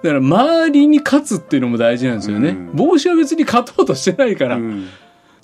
[0.03, 2.71] ら周りに勝つっていうのも大事なんですよね、うん。
[2.73, 4.87] 帽子は別に勝とうとしてないから、うん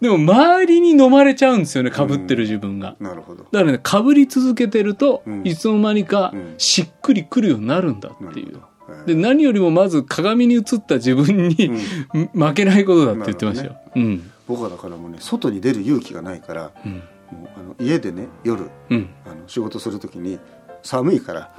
[0.03, 3.45] でも周りに飲まれちゃうんですよねかぶってる自分が、なるほど。
[3.45, 5.47] だからねかぶり続けてると、うん。
[5.47, 6.55] いつの間にかうん。
[6.57, 8.59] しっくりくるようになるんだっていう、
[9.05, 11.71] で何よりもまず鏡に映った自分に、
[12.35, 14.29] 負けないことだって言ってましたよ、うん。
[14.45, 16.91] 僕はだからもうね外に出る勇気がないからうん。
[16.91, 16.99] も
[17.45, 19.09] うあの家でね夜うん。
[19.25, 20.37] あの仕事するときに
[20.81, 21.53] 寒いから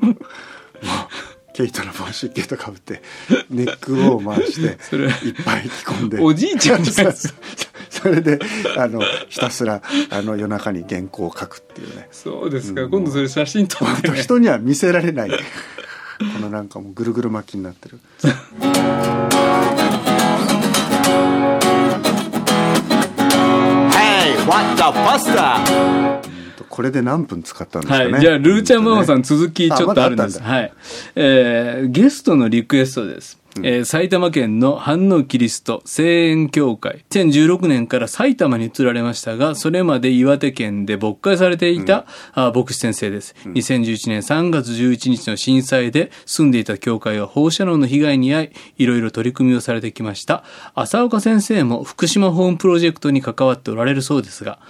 [0.00, 0.14] も
[1.52, 3.02] うケイトの帽子ケイトかぶって
[3.50, 5.12] ネックを回して それいっ
[5.44, 6.18] ぱい着込んで。
[6.20, 7.12] おじいちゃんですか
[7.90, 8.40] それで
[8.76, 12.08] あのひたすらあの夜中に原稿を書くっていうね。
[12.10, 12.90] そうですか、うん。
[12.90, 15.30] 今度それ写真撮って、ね、人には見せられない。
[15.30, 15.36] こ
[16.40, 17.98] のなんかもうぐるぐる巻きになってる。
[23.90, 26.31] Hey, what the buster?
[26.72, 28.20] これで何分使ったんですかね、はい。
[28.22, 30.40] じゃあ、ルーちゃんママさん続きちょっとあるんです。
[30.40, 30.72] あまはい。
[31.16, 33.42] えー、ゲストのリクエストです。
[33.58, 37.04] えー埼玉県の反応キリスト聖園教会。
[37.10, 43.34] 2016年から埼玉に移られましたが、それまで岩手県で牧会されていた、あ牧師先生です。
[43.44, 50.44] 2011年3月11日の震災で住んでいた教会は放射能の被害に遭い、いろいろ取り組みをされてきました。
[50.74, 54.60] 浅岡先生も福島ホームプロジェクトに関わっておられるそうですが、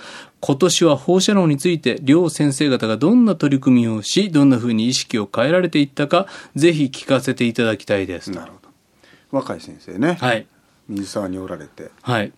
[0.45, 6.27] 今年は放射能について両先生方がどんな取り組みをし、どんな風に意識を変えられていったか、
[6.57, 8.33] ぜひ聞かせていただきたいです。
[8.33, 10.47] なるほど若い先生ね、はい。
[10.89, 12.33] 水沢におられてはい。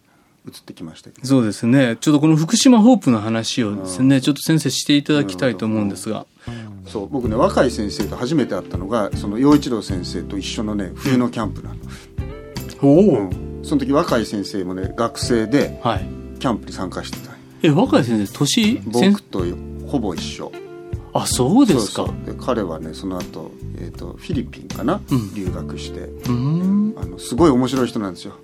[0.46, 1.96] 移ってきましたけどそうですね。
[1.98, 6.26] ちょっとこの福島ホープの話をですね、ちょっと先生していただきたいと思うんですが。
[6.86, 11.76] そう僕ね若い先生と初めて会ったのがその陽一郎先生と一緒のね冬のキャンプなの、
[12.82, 16.06] おうんその時若い先生もね学生ではい。
[16.38, 17.33] キャンプに参加してた
[17.64, 19.42] え、若い先生、年、先僕と
[19.88, 20.52] ほぼ一緒。
[21.14, 22.04] あ、そうですか。
[22.26, 25.34] で彼はねその後、えー、とフィリピンかな、うん。
[25.34, 26.00] 留学して。
[26.00, 26.94] うーん。
[26.98, 28.34] あのすごい面白い人なんですよ。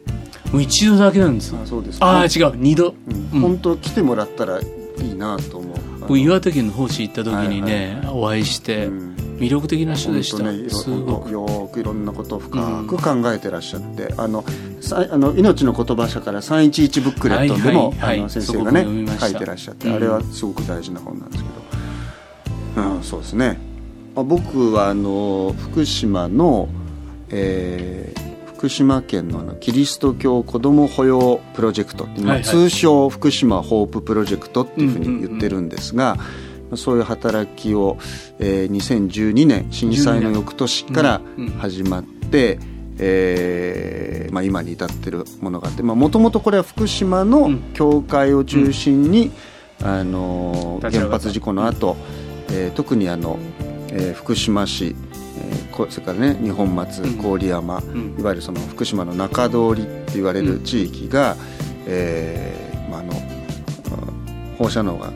[0.51, 2.03] もう一度だけなんですよあそうです。
[2.03, 2.57] ああ、違う。
[2.57, 2.95] 二度。
[3.33, 3.41] うん。
[3.41, 4.65] 本当来てもらったらい
[5.11, 5.75] いなと思
[6.09, 6.19] う。
[6.19, 10.43] 岩手県の奉仕行った時にね、お会いして、うん魅力的な人でした。
[10.45, 11.31] ねすごく。
[11.31, 14.45] よーくいろんなことを深く考えてらっしゃって、あの
[14.81, 18.19] さあの命の言葉社から311ブックレットでも、はいはいはい。
[18.19, 18.85] あの先生がね
[19.19, 19.95] 書いてらっしゃって、うん。
[19.97, 21.49] あれはすごく大事な本なんですけ
[22.77, 23.59] ど、うん、そうですね。
[24.15, 26.69] あ僕はあの福島の、
[27.31, 32.45] えー福島県のあのキリスト教子ども保養プロジェクトはいはい。
[32.45, 36.19] 通称福島ホーププロジェクトっていうふうに言ってるんですが、
[36.77, 37.99] そういう働きを、
[38.39, 41.47] えー2012年震災の翌年からうん。
[41.47, 41.53] うん。
[41.53, 42.59] 始まって、
[42.99, 49.31] えーまあ、今に至ってるものがあってもともとこれは福島の教会を中心に、
[49.83, 51.97] あの原発事故の後、
[52.51, 53.39] えー、特にあの、
[53.89, 54.95] えー、福島市
[55.41, 61.39] えー、それからね二本松郡山、うん、いわゆるその福島の中通りって言われる地域が、うん、
[61.87, 63.15] えー、まあ、あの
[64.59, 65.11] 放射能が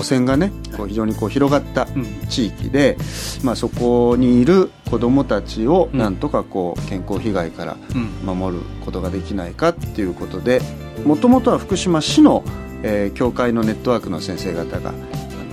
[0.00, 1.86] 汚染がねこう非常にこう広がった
[2.28, 2.96] 地域で、
[3.40, 7.76] うん、まあ、そこにいる子どもたちをなんとかこう健康被害から
[8.24, 10.60] 守ることができないかっていうことで
[11.04, 12.44] もともとは福島市の、
[12.82, 14.92] えー、教会のネットワークの先生方が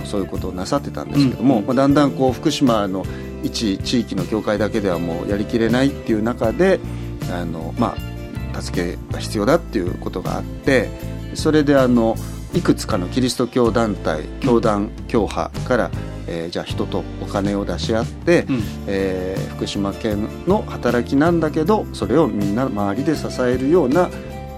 [0.04, 3.04] そういうことをなさってたんですけども、うん、まあ、だんだんこう福島の
[3.42, 6.80] 一地域の教会だけではもうやりきれないっていう中で
[7.30, 7.94] あの、ま
[8.54, 10.88] あ、助けが必要だっていうことがあって
[11.34, 12.16] それであの
[12.54, 15.90] いくつかのキリスト教団体教団教派から、
[16.26, 24.08] えー、じゃあ人とお金を出し合って、うん、えー、福島県の働きなんだけどそれをみんな周りで支えるような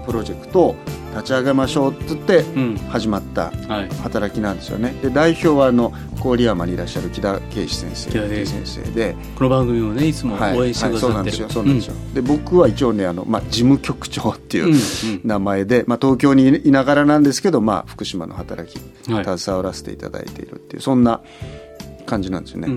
[0.05, 0.75] プロジェクトを
[1.11, 2.43] 立ち上げましょうっつって
[2.89, 3.51] 始まった
[4.01, 8.45] 働きなんですよね、で代表はあの郡山にいらっしゃる木田圭司先生。
[8.45, 8.81] 先生。
[8.91, 9.15] で。
[9.35, 11.49] この番組もねいつも応援してくださってる、はいはい、そうなんですよ。
[11.49, 14.75] そうなんですよ、うん、で僕は一応ねあの、まあ、事務局長っていう
[15.23, 15.81] 名前で、うん。
[15.81, 21.21] うん、まあ、東京にいながらなんですけど、まあ、福島の働き携わらせていただいているっていう、そんな
[22.05, 22.67] 感じなんですよね、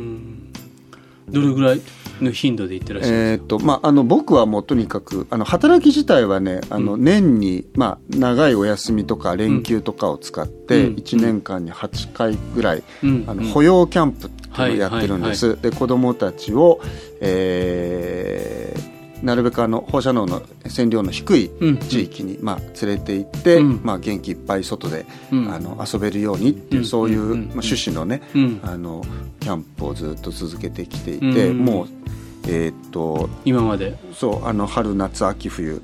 [1.29, 1.81] どれぐらい？
[2.21, 12.83] の頻度で行ってらっしゃるえーとまあ、あの僕はもうとにかくあの働き自体はねあの年に、まあ、長いお休みとか連休とかを使って、1年間に8回ぐらい、
[13.27, 15.61] あの保養キャンプっていうのをやってるんです。
[15.61, 16.81] で子どもたちを、
[17.21, 21.51] えーなるべくあの放射能の線量の低い
[21.89, 28.23] 地域に、まあ、連れて行って、うん、まあ、元気いっぱい外で、うん、あの遊べるようにっていう、そういう、まあ、趣旨のね、
[28.63, 29.03] あの
[29.41, 32.04] キャンプをずっと続けてきていて、もう
[32.47, 33.97] えー、っと今まで？
[34.13, 35.83] そうあの春夏秋冬、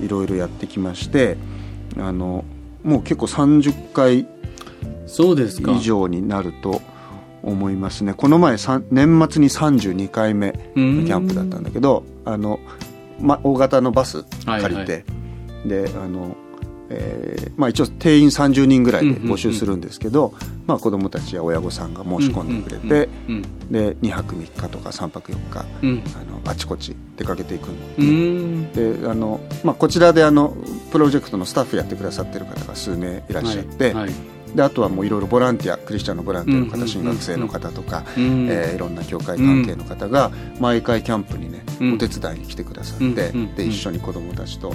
[0.00, 1.36] いろいろやってきまして
[1.98, 2.44] あの
[2.82, 4.26] もう結構30回
[5.76, 6.80] 以上になると
[7.42, 8.14] 思いますね。
[8.14, 8.56] この前
[8.90, 12.60] 年末に32回目のキャンプだったんだけどあの、
[13.20, 15.04] ま、大型のバス借りて、はいは
[15.64, 16.36] い、であの
[16.90, 20.34] えーまあ、一応定員30人ぐらいで募集するんですけど、
[20.66, 23.08] まあ、子どもたちや親御さんが申し込んでくれて、
[23.70, 29.08] で2泊3日とか3泊4日、うん、あのあちこち出かけていくんで。
[29.08, 30.56] あの、まあ、こちらであの
[30.90, 33.86] プロジェクトのスタッフやってくださってる方が数名いらっしゃって。
[33.86, 33.94] はい。
[33.94, 34.12] はい
[34.54, 41.62] であとはもういろいろボランティアクリスチャンのボランティアの方、進学生の方とか、えー、いろんな教会関係の方が毎回キャンプにね、
[41.94, 44.72] お手伝いに来てくださって、で一緒に子どもたちと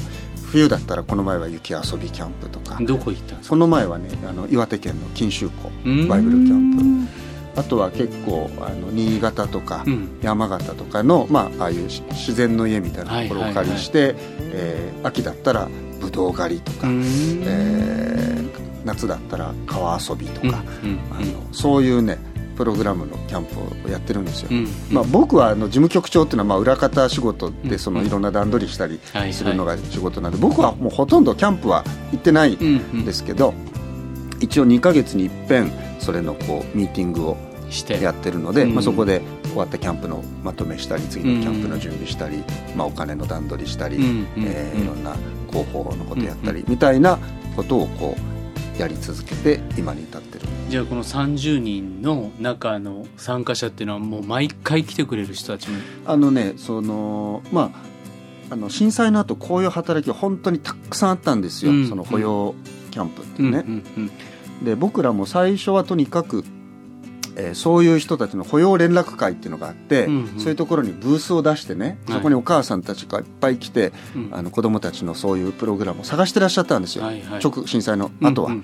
[0.56, 2.78] 冬だったらこの前は雪遊びキャンプとか。
[2.82, 3.50] どこ行ったんですか？
[3.50, 7.60] この前はねあの岩手県の錦秋湖バイブルキャンプ。
[7.60, 9.84] あとは結構あの新潟とか
[10.22, 15.70] 山形とかの、まあ、ああいう自然の家みたいなところをお借りして、え秋だったら
[16.02, 18.50] ぶどう狩りとか、えー、
[18.86, 20.64] 夏だったら川遊びとか、
[21.12, 22.18] あのそういうね
[22.56, 29.00] プログラムのキャンプをやってるんですよ、うんうん、まあ、僕はあの事務局長っていうのはまあ裏方仕事でそのいろんな段取りしたり
[29.32, 33.54] するのが仕事なんで僕はもうほとんどキャンプは行ってないんですけど
[34.40, 37.38] 一応2か月にいっぺんそれのこうミーティングを
[38.02, 42.44] やってるので、まあ、そこで終わったキャンプのまとめしたり次のキャンプの準備したり、
[42.76, 43.96] まあ、お金の段取りしたり、
[44.38, 45.16] えー、いろんな
[45.50, 47.18] 広報のことやったりみたいな
[47.56, 48.35] ことをこう
[48.78, 50.46] やり続けて今に至ってる。
[50.70, 55.78] じゃあこの30人の中の参加者っていうのはもう毎回来てくれる人たちも。
[56.06, 57.96] あのねそのまあ
[58.54, 62.54] あの震災の後こういう働きが本当にたくさんあったんですよ、うん、その保養
[62.92, 64.12] キャンプっていうね、うんうん
[64.60, 66.44] うん、で僕らも最初はとにかく
[67.36, 73.92] えー、そういう人たちの保養連絡会っていうのがあって、うんうん、そういうところにブースを出してね、そこにお母さんたちがいっぱい来て、はい、
[74.32, 78.52] あの子供たちのそういうプログラムを探してらっしゃったんですよ、はいはい、直震災の後は。
[78.52, 78.64] うんうん。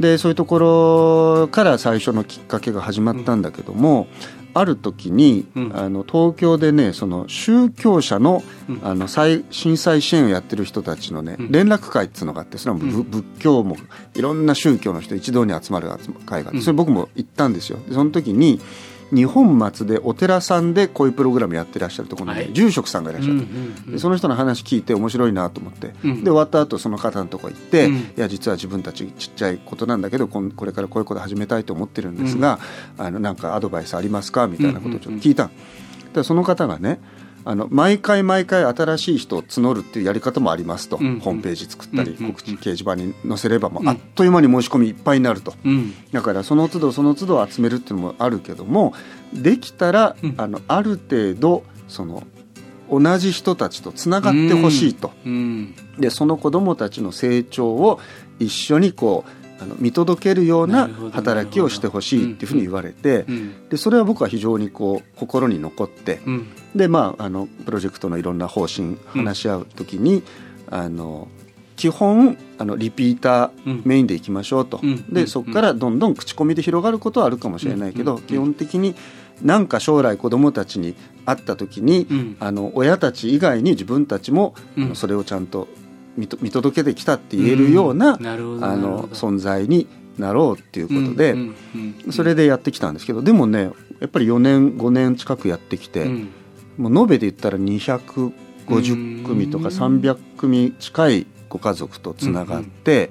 [0.00, 0.58] でそういうとこ
[1.40, 4.06] ろから最初のきっかけが始まったんだけども、
[4.58, 13.76] ある時に、うん、あの東京でねその宗教者のうん、あの災震災支援をやってる人たちのね、うん、連絡会っていうのがあってそれは仏教も
[14.14, 15.88] いろんな宗教の人一堂に集まる
[16.26, 17.78] 会があってそれ僕も行ったんですよ。
[17.88, 18.60] でその時に
[19.10, 32.58] 二本松でお寺さんでこういうプログラムやってらっしゃるところに、はい、住職さんがいらっしゃって、うんうん、その人の話聞いて面白いなと思って、うん、で終わった後その方のとこ行って、うん、いや実は自分たちちっちゃいことなんだけどこれからこういうこと始めたいと思ってるんですが、
[32.98, 34.46] あのなんかアドバイスありますか？
[34.46, 35.50] みたいなことをちょっと聞いた。
[36.12, 37.00] でその方がね
[37.48, 48.92] あの毎回毎回新しい人を募るっていうやり方もありますと、うん、ホームページ作ったり、うん、告知掲示板に載せればもうあっという間に申し込みいっぱいになると、うん、だからその都度その都度集めるっていうのもあるけども
[49.32, 52.26] できたら、あのある程度その
[52.90, 55.74] 同じ人たちとつながってほしいと、うん。
[55.98, 57.98] でその子どもたちの成長を
[58.38, 63.68] 一緒にこうあの見届けるような働きをしてほしいっていうふうに言われて、うん。
[63.70, 70.22] でそれは僕は非常にこう心に残って、うんでまああのプロジェクトのいろんな方針話し合う時に、
[70.70, 71.28] あの
[71.76, 73.72] 基本あのリピータうん。
[73.78, 74.90] ーメインでいきましょうと、うん。
[74.90, 75.14] うん。
[75.14, 78.22] でそこからどんどん口コミで広がることはあるかもしれないけど、うん。
[78.22, 78.94] 基本的に
[79.42, 82.36] なんか将来子どもたちに会った時に、うん。
[82.40, 84.54] あの親たち以外に自分たちも、
[84.94, 85.68] それをちゃんと
[86.16, 88.22] 見届けてきたって言えるような,、うん。
[88.22, 89.86] なるほどあの存在に
[90.18, 91.54] なろうっていうことで、うん。
[92.06, 92.12] うん。
[92.12, 96.10] それでやってきたんですけどでもねやっぱり4年5年近くやってきて。
[96.78, 103.10] うんもう延べで言ったら250組とか300組近いご家族とつながって、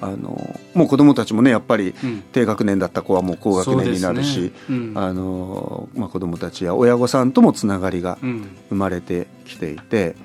[0.00, 0.38] あの
[0.74, 2.22] もう子どもたちもねやっぱりうん。
[2.32, 4.52] 低学年だった子はもう高学年になるし、ね。
[4.70, 4.92] うん。
[4.94, 8.48] あのまあ、子どもたちや親御さんともつながりがうん。
[8.68, 10.16] 生まれてきていて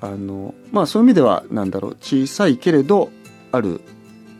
[0.00, 3.10] あの、まあ、そういう意味ではなんだろう小さいけれど
[3.52, 3.80] ある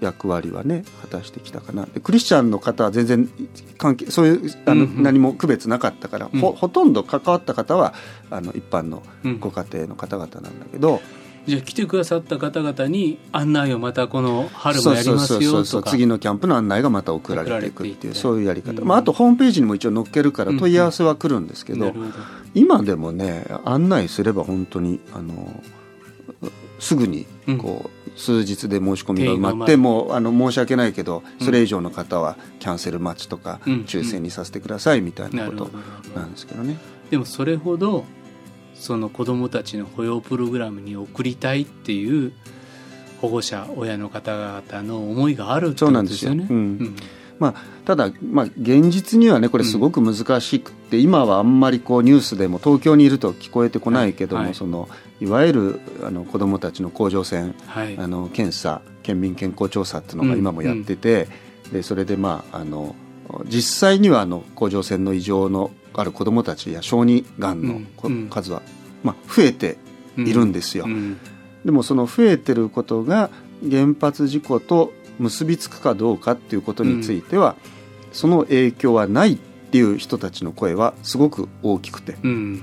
[0.01, 1.87] 役割はね果たしてきたかな。
[1.87, 3.29] でクリスチャンの方は全然
[3.79, 5.03] 関係そういうあの、うんうん。
[5.03, 6.41] 何も区別なかったから、うん。
[6.41, 7.95] ほほとんど関わった方は
[8.31, 9.41] あの一般のうん。
[9.41, 11.01] ご家庭の方々なんだけど、
[11.47, 15.91] じゃあ来てくださった方々に案内をまたこの春もやりますよとか。
[15.91, 18.89] 次のキャンプの案内がまた送られていくっていうそういうやり方、うん。
[18.89, 21.95] まあ、あとホームページにも一応載っけるから問い合わせは来るんですけど
[22.55, 25.63] 今でもね案内すれば本当にあの
[26.81, 27.27] すぐに
[27.59, 31.45] こう、数日で申し込みが埋まってもうあの申し訳ないけどうん。
[31.47, 33.73] それ以上の方はキャンセル待ちとか、うん。
[33.87, 35.71] 抽選にさせてくださいみたいなことど。
[36.15, 36.79] なんですけどね。
[37.11, 38.05] でもそれほど
[38.75, 42.33] その子どもたちの保養プログラムに送りたいっていう
[43.21, 46.47] 保護者親の方々の思いがあるってことですよね。
[46.47, 46.91] そうなんですよ。
[46.91, 46.97] うん。
[47.39, 54.47] まあ、ただ、まあ、現実にはねこれすごく難しくって、今はあんまりこうニュースでも東京にいると聞こえてこないけども、はい。
[54.49, 54.55] はい。
[54.55, 54.89] その
[55.21, 57.97] いわゆるあの子どもたちの甲状腺はい。
[57.99, 61.29] あの検査県民健康調査っていうのが今もやってて、
[61.73, 62.95] でそれでまああの
[63.47, 68.15] 実際にはあの甲状腺の異常のある子どもたちや小児がんのこうん。
[68.15, 68.29] うん。
[68.29, 68.63] 数は、
[69.03, 69.79] まあ、増えて
[70.17, 70.85] いるんですよ。
[70.87, 71.19] うん。
[71.65, 73.31] でもその増えてることが
[73.69, 77.57] 原発事故と結びつくかどうかっていうことについては、
[78.13, 82.17] その影響はないっていう人たちの声はすごく大きくて。
[82.23, 82.63] うん。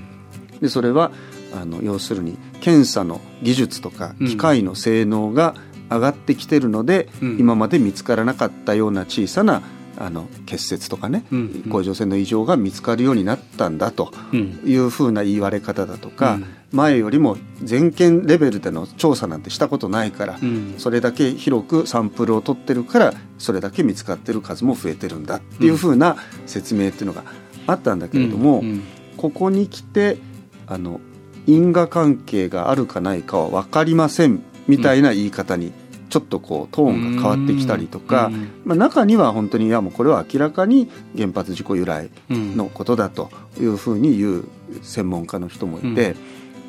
[0.62, 1.12] でそれは
[1.54, 4.28] あの要するに検査の技術とかうん。
[4.28, 5.56] 機械の性能が
[5.90, 7.38] 上がってきてるので、うん。
[7.40, 9.62] 今まで見つからなかったような小さな
[9.96, 11.64] あの結節とかね、うん。
[11.70, 14.62] 甲状腺の異常が見つかるようになったんだとうん。
[14.66, 16.46] いうふうな言われ方だとか、うん。
[16.72, 20.76] 前よりも全県レベルでの調査なんてしたことないから、うん。
[20.80, 27.24] それだけ広くサンプルを取ってるからそれだけ見つかってる数も増えてるんだっていうふうな説明っていうのが
[27.68, 28.82] あったんだけれども、うん。
[29.18, 30.18] ここに来て
[30.66, 31.00] あの
[31.46, 35.74] 因果関係があるかないかは分かりませんみたいな言い方に
[36.10, 44.46] ちょっとこうトーンが変わってきたりとか、うんまあ、中には本当にいやもうこれは明らかに原発事故由来うんのことだというふうに言う
[44.84, 46.18] 専門家の人もいて、うん。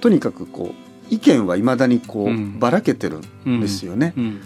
[0.00, 2.58] とにかくこう意見はいまだにこう、うん。
[2.58, 4.14] ばらけてるんですよね。
[4.16, 4.40] うん。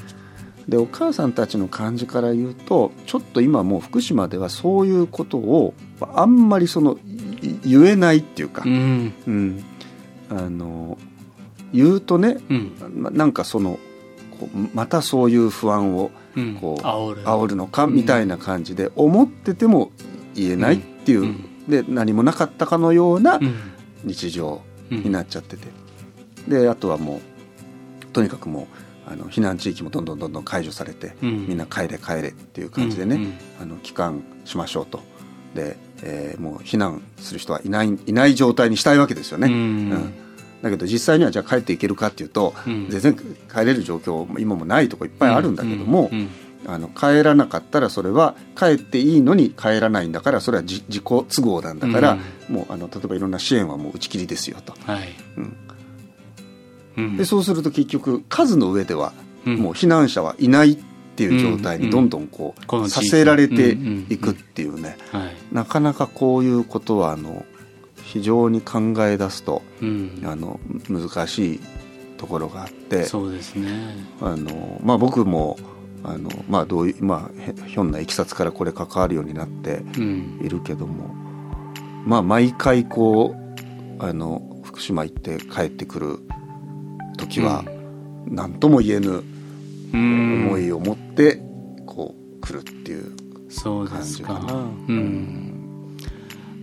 [0.68, 6.98] でお母さんたちの感じから言うとちょっと今もう福島ではそういうことをあんまりその
[7.40, 9.12] い言えないっていうか、うん。
[9.26, 9.64] うん
[10.30, 10.98] あの
[11.72, 13.02] 言うとねうん。
[13.02, 13.78] ななんかその
[14.74, 16.54] またそういう不安をうん。
[16.56, 17.22] こう煽る。
[17.24, 19.90] 煽るのかみたいな感じで思ってても
[20.34, 21.66] 言えないっていう、うん。
[21.68, 23.54] で何もなかったかのようなうん。
[24.04, 25.66] 日常うんになっちゃってて、
[26.46, 27.20] であとはも
[28.02, 28.68] うとにかくも
[29.08, 31.46] うあの避難地域もどんどんどんどん解除されて、うん。
[31.48, 33.34] みんな帰れ帰れっていう感じでね、うんうん。
[33.60, 35.00] あの帰還しましょうと。
[35.54, 39.48] で、えーもう避難する人はいないいない状態にしたいわけですよね。
[39.48, 39.54] うん。
[39.54, 39.56] う
[39.94, 40.14] ん。
[40.62, 42.88] だけど実際にはじゃあ帰っていけるかっていうと、うん。
[42.88, 46.18] 全然帰れる状況も今もないとこいっぱいあるんだけども、うん。
[46.18, 46.28] うん。
[46.66, 52.18] あの帰らなかったらそれは帰っていいのに帰らないんだからそれは自自己都合なんだから、
[52.48, 54.74] もうあの例えばいろんな支援はもう打ち切りですよと。
[54.84, 55.08] はい。
[57.16, 59.12] でそうすると結局数の上では
[59.46, 59.56] うん。
[59.58, 60.78] もう避難者はいないっ
[61.18, 63.76] ていう状態にどんどんこう、させられて
[64.08, 65.34] いくっていうね、はい。
[65.50, 67.44] なかなかこういうことはあの
[68.04, 70.22] 非常に考え出すとうん。
[70.24, 71.60] あの難しい
[72.16, 73.96] ところがあってそうですね。
[74.20, 75.58] あの、まあ、僕も
[76.04, 80.40] あの、まあ、どういう、まあ、へひょんないきさつからこれ関わるようになってうん。
[80.40, 81.12] いるけども、
[82.06, 86.20] まあ、毎回こうあの福島行って帰ってくる
[87.16, 87.64] 時は
[88.26, 89.37] 何とも言えぬうん
[89.92, 91.40] 思いを持って
[91.86, 93.16] こう来るっていう
[93.48, 94.40] そうで感すか。
[94.40, 94.54] じかな。
[94.54, 95.96] うん。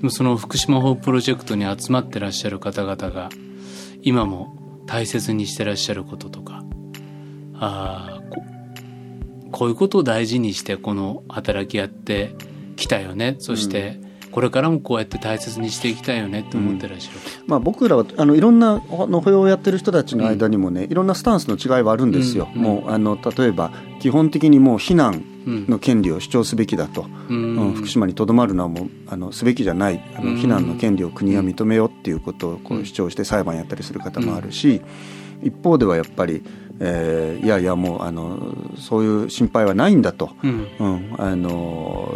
[0.10, 3.30] その福島法プロジェクトに集まってらっしゃる方々が
[4.02, 6.64] 今も大切にしてらっしゃることとか
[7.56, 8.44] あーこ
[9.52, 12.36] こういうことを大事にしてこの働きやって
[12.76, 13.38] きたよね。
[13.40, 14.00] そして
[14.36, 22.62] これからもこうやって大切にしていきたいよねって思ってらっしゃる、まあ、僕らはあのいろんなあの保養をやってる人たちの間にもね、いろんなスタンスの違いはあるんですよ、うん。
[22.62, 23.72] もうあの例えば
[24.02, 25.68] 基本的にもう避難うん。
[25.70, 27.56] の権利を主張すべきだと、うん。
[27.56, 27.74] うん。
[27.76, 30.04] 福島にとどまるのはもうあのすべきじゃない。
[30.18, 30.38] あのうん。
[30.38, 34.82] 避難の権利を国は認めようっていうことをこう主張して裁判やったりする方もあるし、
[35.46, 36.44] 一方ではやっぱり、
[36.80, 40.32] えーいやいやもうあのそういう心配はないんだと。
[40.44, 42.14] うんうん、あの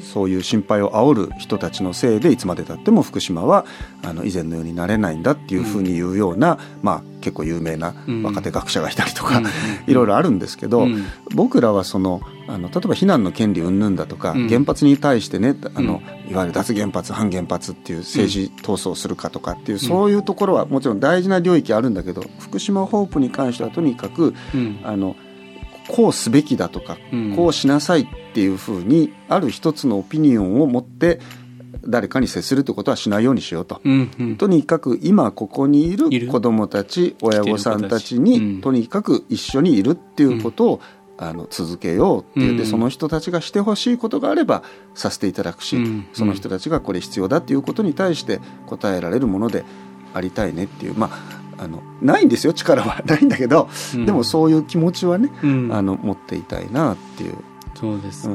[0.00, 3.66] そういう心配を煽る人たちのせいでいつまでたっても福島は
[4.04, 9.46] あの以前のようになれないんだっていうふうに言うような、まあ、結構有名な若手学者がいたりとか、うん。
[9.86, 11.04] いろいろあるんですけど、うん。
[11.34, 14.48] 僕らはそのあの例えば避難の権利云々だとか、うん。
[14.48, 24.80] 原発に対してねあの、いわゆる脱原発反原発っていう政治闘争をするかとかっていう、そういうところはもちろん大事な領域あるんだけど福島ホープに関してはとにかくうん。
[24.84, 25.16] あの
[25.88, 27.36] こうすべきだとか、うん。
[27.36, 31.20] こうしなさいっていうふうにある一つのオピニオンを持って
[31.86, 33.80] 誰かに接するってことはしないようにしようと。
[33.84, 34.36] うんうん。
[34.36, 38.60] とにかく今ここにいる子どもたち親御さんたちに、うん。
[38.60, 40.80] とにかく一緒にいるっていうことを、
[41.16, 42.56] あの続けようっていう。
[42.56, 42.68] で、うん。
[42.68, 44.62] その人たちがしてほしいことがあれば
[44.94, 46.06] させていただくし、うん。
[46.12, 49.64] その人たちがこれ必要だっていうことに対して答えられるもので
[50.12, 50.94] ありたいねっていう。
[50.94, 53.02] まああのないんですよ力は。
[53.06, 54.06] ないんだけど、うん。
[54.06, 55.72] でもそういう気持ちはね、うん。
[55.72, 57.34] あの持っていたいなっていう。
[57.74, 58.34] そうですね、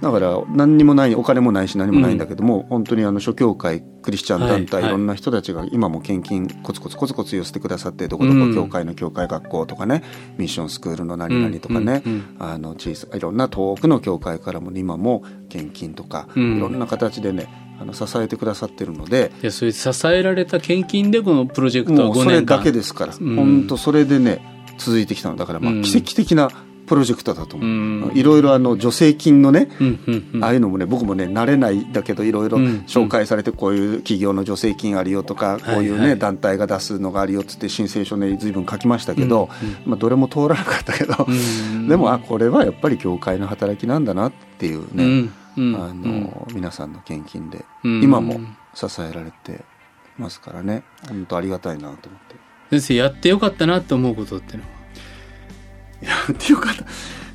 [0.00, 4.90] だから何にもないお金もないし何もないんだけども、本当にあの諸教会クリスチャン団体、はい。
[4.90, 10.04] いろんな人たちが今も献金コツコツコツコツ寄せてくださってどこどこ教会の教会学校とかね、
[10.36, 12.12] ミッションスクールの何々とかね、うん。
[12.12, 12.36] うん。
[12.38, 16.56] あの小さいろんな遠くの教会からも今も献金とか、うん。
[16.58, 17.48] いろんな形でね
[17.80, 19.32] あの支えてくださってるので。
[19.42, 23.36] いやそういう支えられた献金でこのプロジェクトは5もうそれ年間だけですから、うん。
[23.36, 24.40] 本当それでね
[24.78, 25.36] 続いてきたの。
[25.36, 25.82] だからまあうん。
[25.82, 26.50] 奇跡的な
[26.88, 28.16] プロジェクトだと思う、うん。
[28.16, 30.44] いろいろあの助成金のね、うんうんうん。
[30.44, 39.48] ああいうのもね僕もね慣れないだけどいろいろうん紹介されてこういう企業の助成金あるよとか、こういうね、はいはい団体が出すのがあるよっつって申請書ね随分書きましたけど、
[39.84, 41.88] まあ、どれも通らなかったけど、うん。
[41.88, 45.76] でもあこれはやっぱり教会の働きなんだなっていうね、うんうん。
[45.76, 48.02] あの皆さんの献金でうん。
[48.02, 48.40] 今も
[48.74, 49.64] 支えられて
[50.16, 50.82] ますからね。
[51.08, 52.36] 本当ありがたいなと思って。
[52.70, 54.77] 先生やってよかったなって思うことってのは？
[56.00, 56.84] やってよかった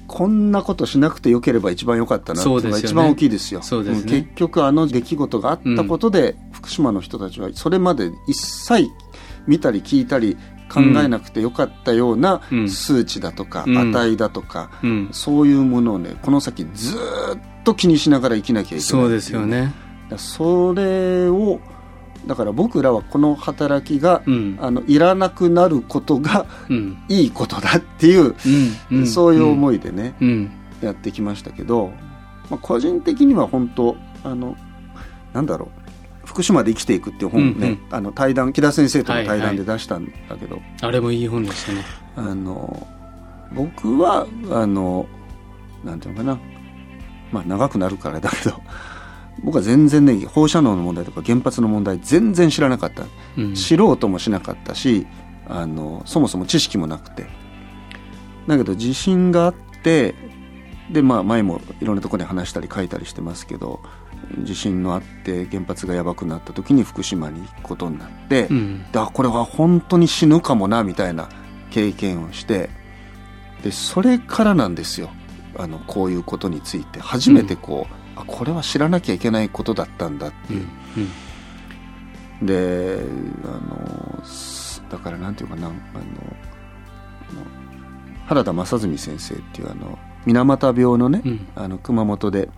[0.08, 3.64] こんなことしなくてよければ一番良かったなっていうのが一番大きいですよ。
[3.96, 4.20] すね。
[4.20, 8.92] ん結局あの出来事があったことで、福島の人たちはそれまで一切
[9.48, 10.38] 見たり聞いたり
[10.72, 12.70] 考えなくてよかったようなうん。
[12.70, 13.78] 数値だとか、うん。
[13.92, 15.10] 値だとか、うん。
[15.12, 19.74] そういうものをねこの先ずーっと気にしながら生きなきゃいけないそうですよね。
[20.18, 21.60] それを
[22.26, 24.58] だから僕らはこの働きが、うん。
[24.60, 26.98] あのいらなくなることがうん。
[27.10, 28.36] いいことだっていう、
[28.92, 29.00] うん。
[29.00, 29.08] うん。
[29.08, 30.52] そういう思いでね、うん。
[30.82, 31.92] やってきましたけど、
[32.50, 34.56] まあ、個人的には本当あの
[35.34, 35.72] なんだろ
[36.24, 41.84] う福島で生きていくっていう本ね、うんあの対談木田先生との対はいはい談で出したんだけど、あれもいい本でしたね。
[42.16, 42.88] あの
[43.54, 45.06] 僕はあの
[45.84, 46.40] なんていうのかな。
[47.32, 48.62] まあ長くなるからだけど
[49.42, 53.06] 僕は全然ね放射能の問題とか原発の問題全然知らなかった、
[53.38, 53.56] うん。
[53.56, 55.08] 知ろうともしなかったし
[55.48, 57.26] あのそもそも知識もなくて。
[58.48, 60.16] だけど地震があって
[60.92, 63.80] でまあ前もいろんなところで話したり書いたりしてますけど
[64.40, 68.86] 地震のあって原発がやばくなった時に福島に行くことになって、うん。
[68.92, 71.30] だこれは本当に死ぬかもなみたいな
[71.72, 72.70] 経験をして
[73.64, 75.10] でそれからなんですよ。
[75.58, 77.00] あのこういうことについて。
[77.00, 83.00] 初めてこう、あこれは知らなきゃいけないことだったんだっていう、で
[83.46, 83.48] あ
[84.20, 85.76] のすだからなんていうかなあの
[88.28, 91.48] 原田正純先生っていうあの水俣病のね、うん。
[91.56, 92.50] あの熊本で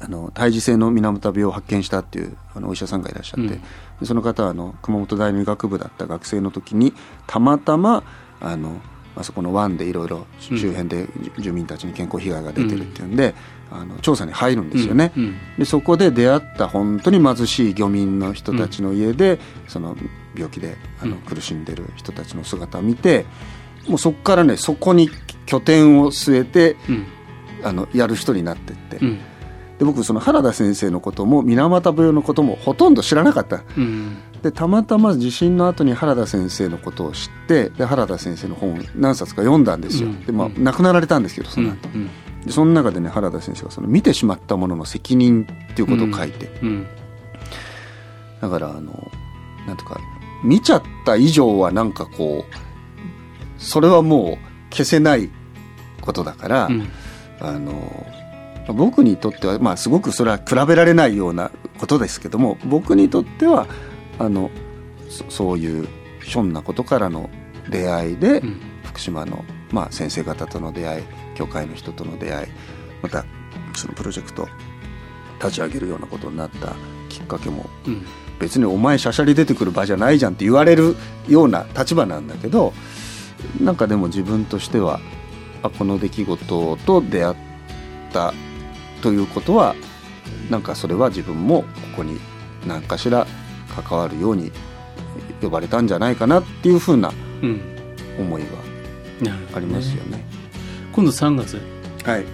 [0.00, 3.48] あの胎児性の水俣病を発見したっていうあのお医者さんがいらっしゃって、うん。
[3.48, 3.60] で
[4.04, 6.92] その方はあの熊本大の医学部だった学生の時に
[7.26, 8.02] たまたま
[8.40, 8.80] あの
[9.16, 10.58] あそこの湾でいろいろうん。
[10.58, 11.06] 周辺で
[11.38, 13.34] 住民たちに健康被害が出てるっていうんで、
[13.70, 15.12] あの調査に入るんですよね。
[15.16, 15.36] うん。
[15.58, 19.38] でそこで出会った本当に貧しい漁民の人たちの家で、
[19.68, 19.96] その
[20.34, 21.22] 病気であのうん。
[21.22, 23.24] 苦しんでる人たちの姿を見て
[23.88, 25.10] もうそこからねそこに
[25.46, 27.06] 拠点を据えてうん。
[27.62, 29.20] あのやる人になってって、うん
[29.78, 33.64] で僕その原田先生のことも水俣病のこともほとんど知らなかった。
[33.76, 34.16] うん。
[34.42, 40.24] でたまたま地震の後に原田先生のことを知ってで原田先生の本を何冊か読んだんですよ、うん。
[40.24, 40.62] でまあうん。
[40.62, 41.66] 亡くなられたんですけどそうん。
[41.66, 41.88] の後、
[42.46, 46.86] でその中でね原田先生がその見てしまったものの責任っていうことを書いて、うん。
[48.40, 49.10] だからあの
[49.66, 49.98] なんとか
[50.44, 52.54] 見ちゃった以上はなんかこう
[53.58, 55.30] それはもう消せない
[56.00, 56.88] ことだから、うん。
[57.40, 58.06] あの
[58.72, 63.66] 僕にとっては、まあ、すごくそれは比べられないようなことですけども僕にとっては
[64.18, 64.50] あの
[65.08, 65.88] そそういう
[66.22, 67.28] ひょんなことからの
[67.68, 68.60] 出会いで、うん。
[68.84, 71.04] 福島の、まあ、先生方との出会い
[71.34, 72.46] 教会の人との出会い
[73.02, 73.24] また
[73.74, 74.48] そのプロジェクト
[75.40, 76.74] 立ち上げるようなことになった
[77.08, 78.06] きっかけもうん。
[78.38, 80.96] 別にお前しゃしゃり出てくる場じゃないじゃんって言われる
[81.28, 82.72] ような立場なんだけど
[83.60, 85.00] なんかでも自分としては
[85.62, 87.36] あこの出来事と出会っ
[88.12, 88.34] た
[89.04, 89.76] ということは
[90.48, 92.18] なんかそれは自分もここに
[92.66, 93.26] 何かしら
[93.68, 94.50] 関わるように
[95.42, 97.60] 呼ばれたんじゃないかなっていうふうなうん。
[98.18, 98.48] 思いは
[99.54, 100.24] ありますよね。
[100.92, 101.60] 今度3月。
[102.02, 102.24] はい。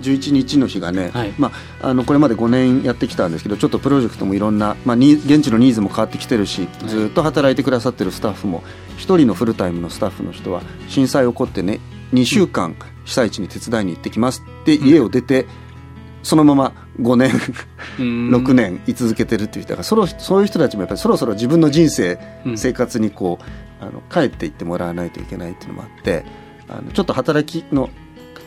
[0.00, 1.34] 11日の日がね、はい。
[1.36, 1.52] ま
[1.82, 6.88] あ、あのこれまで5年やってきたんですけどちょっとプロジェクトもいろんな、まあ、に現地のニーズも変わってきてるしはい。
[6.88, 8.62] ずっと働いてくださってるスタッフも
[8.96, 11.80] 1人のフルタイムのスタッフの人は震災起こってね
[12.14, 15.46] 2週間被災地に手伝いに行ってきますって家を出て、
[16.24, 17.30] そのまま5年
[18.00, 18.30] うん。
[18.34, 22.58] 6年居続けてるっていう人がそろそういう人たちもやっぱりそろそろ自分の人生、うん。
[22.58, 26.24] 生活にこうあの帰っていってもらわないといけないっていうのもあって
[26.68, 27.90] あのちょっと働きの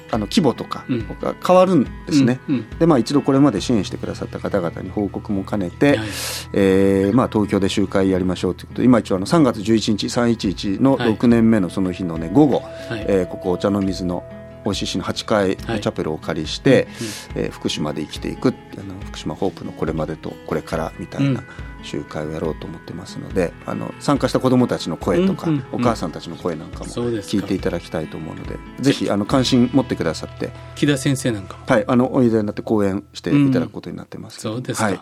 [0.09, 1.07] あの規模とかうん。
[1.19, 2.39] が変わるんですね。
[2.47, 2.55] うん。
[2.55, 2.69] うん。
[2.79, 6.07] でまあ、一度これまで支援してくださった方々に報告も兼ねて、はい。
[6.53, 11.13] えーまあ、東京で集会やりましょうということで今一応あの3月11日311のはい。
[11.13, 12.59] 6年目のその日の、ね、午後、
[12.89, 13.05] はい。
[13.07, 14.23] えーここお茶の水の
[14.71, 16.87] OCC の8階のチャペルをお借りして、
[17.35, 21.43] えー福島で生きていくってあの福島ホープのこれまでとこれからみたいな
[21.83, 25.79] 集会をやろうと思ってますので、あの参加した子どもたちの声とか、うんうんうん。
[25.79, 31.65] お母さんたちの声なんかも聞いていただきたいと思うのでぜひあの関心持ってくださって、木田先生なんかも。
[31.65, 34.37] はい、あのおいでになって講演していただくことになってます。
[34.37, 34.85] けど、そうですか。
[34.85, 34.99] はい。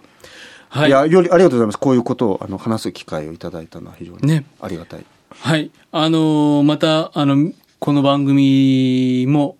[0.69, 0.89] はい。
[0.89, 1.79] いやよりありがとうございます。
[1.79, 4.45] こういうことをあの話す機会をいただいたのは非常にね。
[4.61, 5.05] ありがたい、
[5.39, 5.71] はい。
[5.91, 7.51] あのーまた、あの、
[7.85, 9.57] この番組も、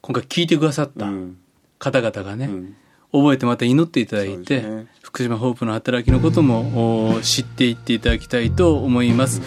[0.00, 1.36] 今回聞いてくださったうん
[1.78, 2.74] 方々がね、うん
[3.12, 9.40] 覚えてまた祈っていただいて、ね福島ホープの働きのこともお知っていっていただきたいと思います。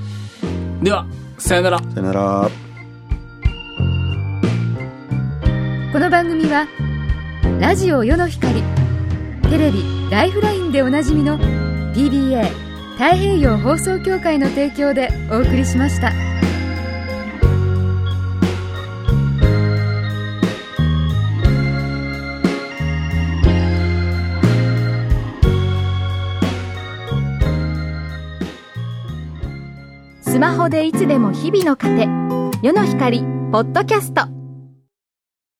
[0.83, 1.07] では、
[1.39, 1.79] さよなら。
[1.79, 2.51] さよなら
[5.91, 6.67] この番組は
[7.61, 8.63] ラジオ世の光
[9.51, 11.39] テレビ「ライフライン」でおなじみの
[11.95, 12.45] PBA
[12.95, 16.13] 太平洋放送協会の提供でお送りしました。
[30.23, 32.09] スマホでいつでも日々の糧
[32.61, 33.21] 世の光
[33.53, 34.44] ポッドキャスト